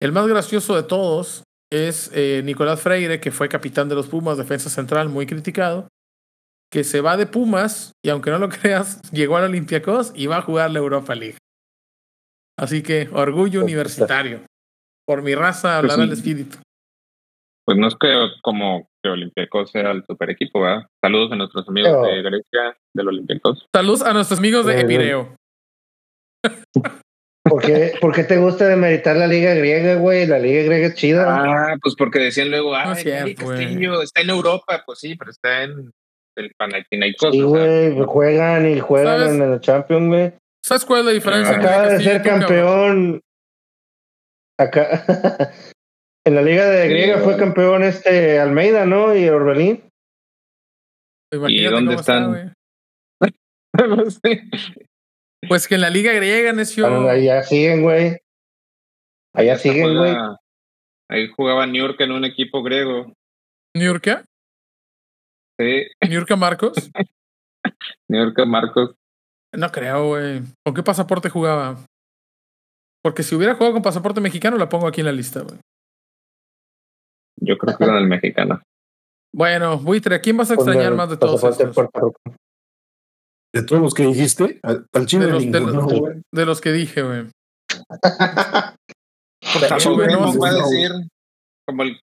[0.00, 4.36] el más gracioso de todos es eh, Nicolás Freire, que fue capitán de los Pumas,
[4.38, 5.88] defensa central, muy criticado,
[6.70, 10.38] que se va de Pumas y aunque no lo creas, llegó al Olympiacos y va
[10.38, 11.38] a jugar la Europa League.
[12.58, 14.42] Así que orgullo universitario.
[15.06, 16.08] Por mi raza Pues hablará sí.
[16.08, 16.58] el espíritu.
[17.64, 18.08] Pues no es que
[18.42, 20.86] como que Olympiacos sea el super equipo, ¿verdad?
[21.02, 23.66] Saludos a nuestros amigos Pero- de Grecia, del Olympiacos.
[23.74, 25.36] Saludos a nuestros amigos de Eh, Epireo.
[27.44, 30.26] ¿Por qué, por qué te gusta demeritar la liga griega, güey?
[30.26, 31.26] La liga griega es chida.
[31.28, 35.30] Ah, pues porque decían luego, ah, No es Castillo está en Europa, pues sí, pero
[35.32, 35.90] está en
[36.36, 37.30] el Panathinaikos.
[37.32, 39.32] sí, o sea, güey, juegan y juegan ¿Sabes?
[39.34, 40.32] en el Champions, güey.
[40.64, 41.54] ¿Sabes cuál es la diferencia?
[41.54, 43.20] entre Acaba de ser campeón.
[44.58, 45.04] Acá.
[46.24, 49.16] en la liga de Sí, griega fue campeón este Almeida, ¿no?
[49.16, 49.88] Y Orbelín.
[51.32, 52.28] Imagínate ¿Y dónde está, están?
[52.30, 53.32] güey.
[53.88, 54.44] no sé.
[55.48, 56.88] Pues que en la liga griega, necio.
[56.88, 58.18] Bueno, allá siguen, güey.
[59.34, 60.14] Allá siguen, güey.
[61.10, 63.12] Ahí jugaba New York en un equipo griego.
[63.74, 64.24] ¿Niurka?
[65.58, 66.74] Sí, ¿Niurka Marcos?
[68.08, 68.94] New York Marcos.
[69.54, 70.42] No creo, güey.
[70.64, 71.78] ¿Con qué pasaporte jugaba?
[73.02, 75.58] Porque si hubiera jugado con pasaporte mexicano, la pongo aquí en la lista, güey.
[77.40, 78.62] Yo creo que era el mexicano.
[79.34, 81.74] Bueno, Buitre, ¿a quién vas a Con extrañar el más de todos estos?
[83.54, 86.22] De todos los que dijiste, al, chile De los- de los- güey.
[86.32, 87.26] De los que dije, güey.
[89.44, 90.90] No, va a decir,
[91.66, 91.98] como el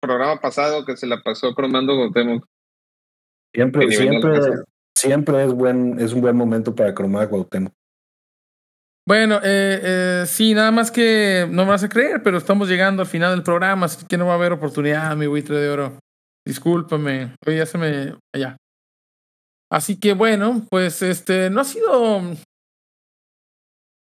[0.00, 2.44] programa pasado que se la pasó cromando Cuauhtémoc.
[3.54, 4.40] Siempre, siempre,
[4.96, 7.72] siempre es buen, es un buen momento para cromar a Cuauhtémoc.
[9.06, 13.02] Bueno, eh, eh, sí, nada más que no me vas a creer, pero estamos llegando
[13.02, 15.98] al final del programa, así que no va a haber oportunidad, mi buitre de oro.
[16.46, 18.16] Discúlpame, hoy ya se me.
[18.34, 18.56] allá.
[19.70, 22.20] Así que bueno, pues este, no ha sido.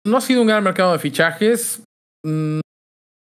[0.06, 1.82] No ha sido un gran mercado de fichajes.
[2.24, 2.60] Mm,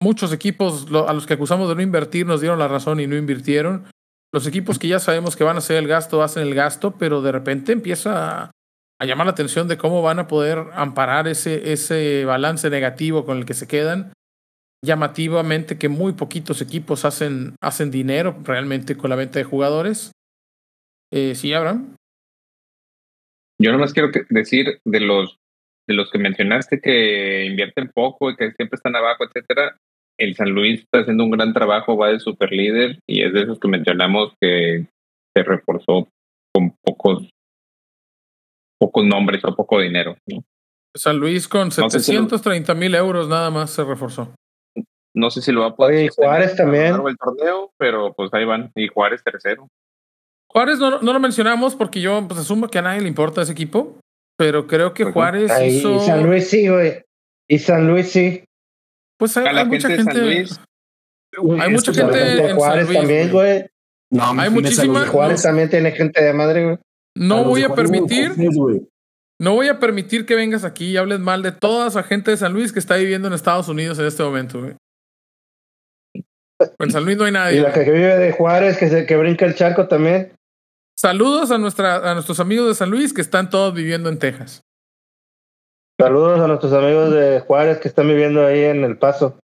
[0.01, 3.17] muchos equipos a los que acusamos de no invertir nos dieron la razón y no
[3.17, 3.85] invirtieron.
[4.31, 7.21] Los equipos que ya sabemos que van a hacer el gasto hacen el gasto, pero
[7.21, 8.51] de repente empieza
[8.99, 13.37] a, llamar la atención de cómo van a poder amparar ese, ese balance negativo con
[13.37, 14.13] el que se quedan.
[14.85, 20.11] Llamativamente que muy poquitos equipos hacen, hacen dinero realmente con la venta de jugadores.
[21.11, 21.95] Eh, sí, Abraham.
[23.61, 25.39] Yo nomás quiero decir de los
[25.89, 29.75] de los que mencionaste que invierten poco y que siempre están abajo, etcétera,
[30.19, 33.41] el San Luis está haciendo un gran trabajo, va de super líder y es de
[33.41, 34.85] esos que mencionamos que
[35.35, 36.07] se reforzó
[36.53, 37.27] con pocos
[38.79, 40.17] pocos nombres o poco dinero.
[40.27, 40.43] ¿no?
[40.95, 44.33] San Luis con 730 mil euros nada más se reforzó.
[45.13, 45.95] No sé si lo va a poder.
[45.95, 46.95] Oye, y Juárez también.
[46.95, 48.71] El torneo, pero pues ahí van.
[48.75, 49.67] Y Juárez tercero.
[50.51, 53.51] Juárez no, no lo mencionamos porque yo pues, asumo que a nadie le importa ese
[53.51, 53.99] equipo.
[54.37, 55.97] Pero creo que Juárez hizo...
[55.97, 57.03] Y San Luis sí, güey.
[57.49, 58.45] Y San Luis sí.
[59.17, 60.13] Pues hay, hay mucha gente.
[60.17, 60.61] Luis,
[61.59, 63.65] hay mucha gente de Juárez Luis, también, güey.
[64.11, 65.05] No, hay muchísima.
[65.07, 65.49] Juárez no.
[65.49, 66.77] también tiene gente de madre, güey.
[67.19, 68.31] No voy a permitir.
[69.41, 72.37] No voy a permitir que vengas aquí y hables mal de toda esa gente de
[72.37, 74.75] San Luis que está viviendo en Estados Unidos en este momento, güey.
[76.77, 77.59] En San Luis no hay nadie.
[77.59, 80.33] Y la que vive de Juárez, que, se, que brinca el charco también.
[80.97, 84.61] Saludos a, nuestra, a nuestros amigos de San Luis que están todos viviendo en Texas.
[85.99, 89.39] Saludos a nuestros amigos de Juárez que están viviendo ahí en El Paso.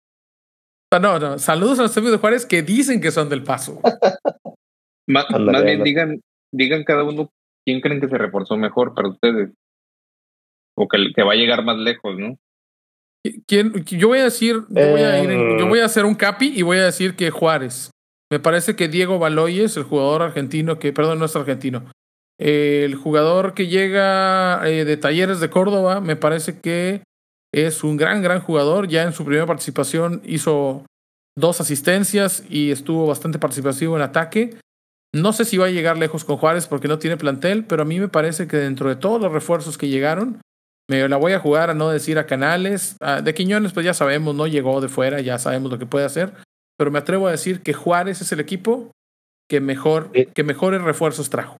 [0.91, 3.79] Ah, no, no, saludos a nuestros amigos de Juárez que dicen que son del Paso.
[5.07, 6.21] más, más bien digan,
[6.51, 7.29] digan cada uno
[7.65, 9.51] quién creen que se reforzó mejor para ustedes.
[10.75, 12.37] O que, que va a llegar más lejos, ¿no?
[13.47, 13.73] ¿Quién?
[13.85, 16.51] Yo voy a decir, yo voy a, ir en, yo voy a hacer un capi
[16.53, 17.91] y voy a decir que Juárez.
[18.31, 21.85] Me parece que Diego Baloyes, el jugador argentino, que, perdón, no es argentino,
[22.39, 27.03] el jugador que llega eh, de Talleres de Córdoba, me parece que
[27.53, 28.87] es un gran, gran jugador.
[28.87, 30.85] Ya en su primera participación hizo
[31.37, 34.57] dos asistencias y estuvo bastante participativo en ataque.
[35.15, 37.85] No sé si va a llegar lejos con Juárez porque no tiene plantel, pero a
[37.85, 40.41] mí me parece que dentro de todos los refuerzos que llegaron,
[40.89, 42.97] me la voy a jugar a no decir a Canales.
[43.23, 46.33] de Quiñones, pues ya sabemos, no llegó de fuera, ya sabemos lo que puede hacer.
[46.77, 48.91] Pero me atrevo a decir que Juárez es el equipo
[49.47, 51.57] que mejor, que mejores refuerzos trajo.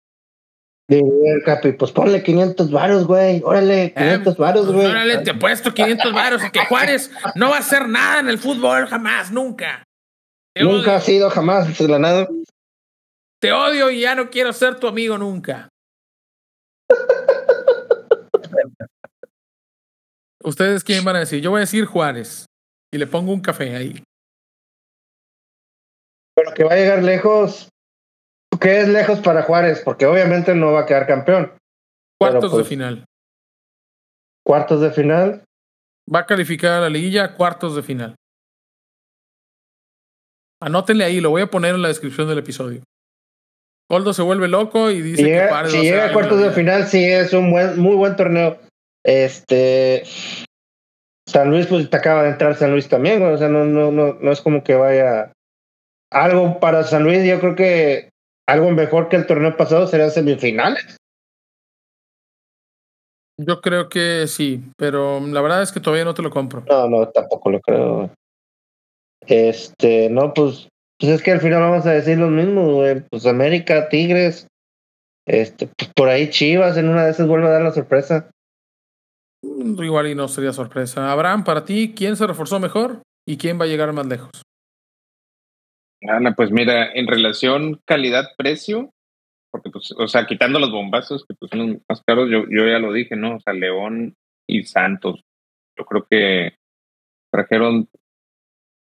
[1.45, 3.41] Capi, pues ponle 500 varos, güey.
[3.43, 4.86] Órale, 500 varos, güey.
[4.86, 8.30] Órale, te he puesto 500 varos y que Juárez no va a hacer nada en
[8.30, 9.84] el fútbol jamás, nunca.
[10.60, 12.28] Nunca ha sido jamás de la nada.
[13.43, 15.67] Te odio y ya no quiero ser tu amigo nunca.
[20.41, 21.41] ¿Ustedes quién van a decir?
[21.41, 22.45] Yo voy a decir Juárez.
[22.93, 24.01] Y le pongo un café ahí.
[26.33, 27.67] Pero que va a llegar lejos.
[28.61, 29.81] ¿Qué es lejos para Juárez?
[29.83, 31.51] Porque obviamente no va a quedar campeón.
[32.17, 33.05] Cuartos pues, de final.
[34.45, 35.43] Cuartos de final.
[36.07, 38.15] Va a calificar a la liguilla cuartos de final.
[40.61, 42.83] Anótenle ahí, lo voy a poner en la descripción del episodio.
[43.93, 46.87] Goldo se vuelve loco y dice si llega, que si llega a cuartos de final,
[46.87, 48.57] sí es un buen, muy buen torneo.
[49.03, 50.03] Este
[51.29, 54.17] San Luis, pues te acaba de entrar San Luis también, o sea, no, no, no,
[54.19, 55.31] no es como que vaya
[56.11, 58.09] algo para San Luis, yo creo que
[58.47, 60.97] algo mejor que el torneo pasado serían semifinales.
[63.37, 66.63] Yo creo que sí, pero la verdad es que todavía no te lo compro.
[66.67, 68.09] No, no, tampoco lo creo.
[69.21, 70.67] Este, no, pues,
[71.04, 73.01] pues es que al final vamos a decir lo mismo, güey.
[73.10, 74.47] Pues América, Tigres,
[75.28, 78.32] este, pues por ahí Chivas en una de esas vuelve a dar la sorpresa.
[79.43, 81.12] Igual y no sería sorpresa.
[81.12, 84.32] Abraham, para ti, ¿quién se reforzó mejor y quién va a llegar más lejos?
[86.08, 88.89] Ana, pues mira, en relación calidad-precio,
[89.51, 92.66] porque pues, o sea, quitando los bombazos que pues son los más caros, yo, yo
[92.66, 93.36] ya lo dije, ¿no?
[93.36, 94.16] O sea, León
[94.47, 95.20] y Santos.
[95.78, 96.56] Yo creo que
[97.30, 97.89] trajeron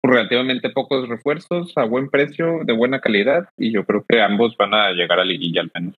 [0.03, 4.75] relativamente pocos refuerzos a buen precio, de buena calidad, y yo creo que ambos van
[4.75, 5.95] a llegar a liguilla al menos.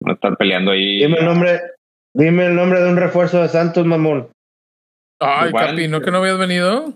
[0.00, 0.98] Van a estar peleando ahí.
[0.98, 1.60] Dime el nombre,
[2.14, 4.28] dime el nombre de un refuerzo de Santos, mamón.
[5.20, 6.92] Ay, Dubán, Capi, ¿no que no habías venido?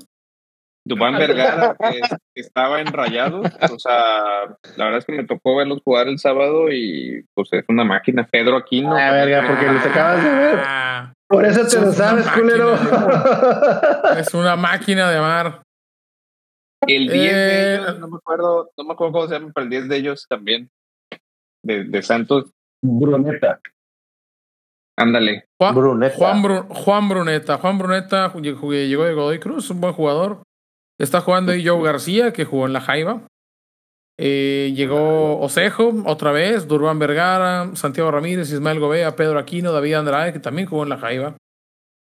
[0.85, 2.01] Dubán Vergara, que,
[2.35, 3.47] que estaba en Rayados.
[3.71, 7.65] O sea, la verdad es que me tocó verlos jugar el sábado y pues es
[7.69, 8.27] una máquina.
[8.31, 8.97] Pedro Aquino.
[8.97, 10.59] Ah, verga, porque los acabas de ver.
[11.29, 12.75] Por eso te lo sabes, culero.
[14.19, 15.63] Es una máquina de amar.
[16.87, 19.65] El 10 eh, de ellos, no me acuerdo, no me acuerdo cómo se llama, pero
[19.65, 20.71] el 10 de ellos también.
[21.63, 22.53] De, de Santos.
[22.83, 23.61] Bruneta.
[24.97, 25.45] Ándale.
[25.59, 26.17] Juan Bruneta.
[26.17, 27.59] Juan, Bru Juan Bruneta.
[27.59, 28.71] Juan Bruneta llegó
[29.05, 30.43] de Godoy Cruz, un buen jugador.
[30.99, 33.23] Está jugando ahí Joe García, que jugó en la Jaiba.
[34.21, 40.33] Eh, llegó Osejo, otra vez, Durban Vergara, Santiago Ramírez, Ismael Gobea, Pedro Aquino, David Andrade,
[40.33, 41.37] que también jugó en la Jaiba.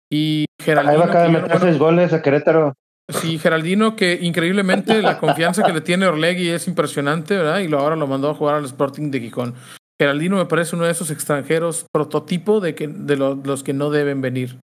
[0.09, 1.03] Y Geraldino.
[1.03, 2.73] Ahí va a meter seis goles a Querétaro.
[3.09, 7.59] Sí, Geraldino, que increíblemente la confianza que le tiene Orlegui es impresionante, ¿verdad?
[7.59, 9.55] Y lo, ahora lo mandó a jugar al Sporting de Gijón.
[9.99, 13.89] Geraldino me parece uno de esos extranjeros prototipo de, que, de lo, los que no
[13.91, 14.59] deben venir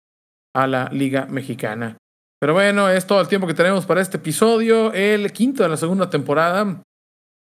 [0.54, 1.96] a la Liga Mexicana.
[2.38, 5.76] Pero bueno, es todo el tiempo que tenemos para este episodio, el quinto de la
[5.76, 6.82] segunda temporada.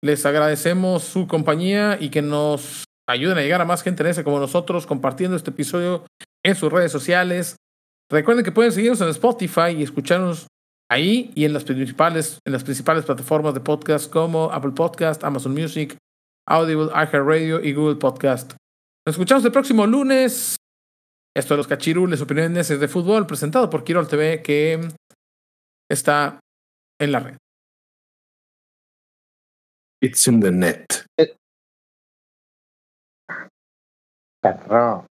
[0.03, 4.25] Les agradecemos su compañía y que nos ayuden a llegar a más gente en ese
[4.25, 6.05] como nosotros, compartiendo este episodio
[6.45, 7.57] en sus redes sociales.
[8.11, 10.47] Recuerden que pueden seguirnos en Spotify y escucharnos
[10.91, 15.53] ahí y en las principales, en las principales plataformas de podcast como Apple Podcast, Amazon
[15.53, 15.97] Music,
[16.47, 18.53] Audible, iHeartRadio y Google Podcast.
[19.07, 20.57] Nos escuchamos el próximo lunes.
[21.37, 24.89] Esto es Los Cachirules, opiniones de fútbol, presentado por Kirol TV, que
[25.91, 26.39] está
[27.01, 27.37] en la red.
[30.01, 30.87] It's in the net.
[34.41, 35.07] Perro.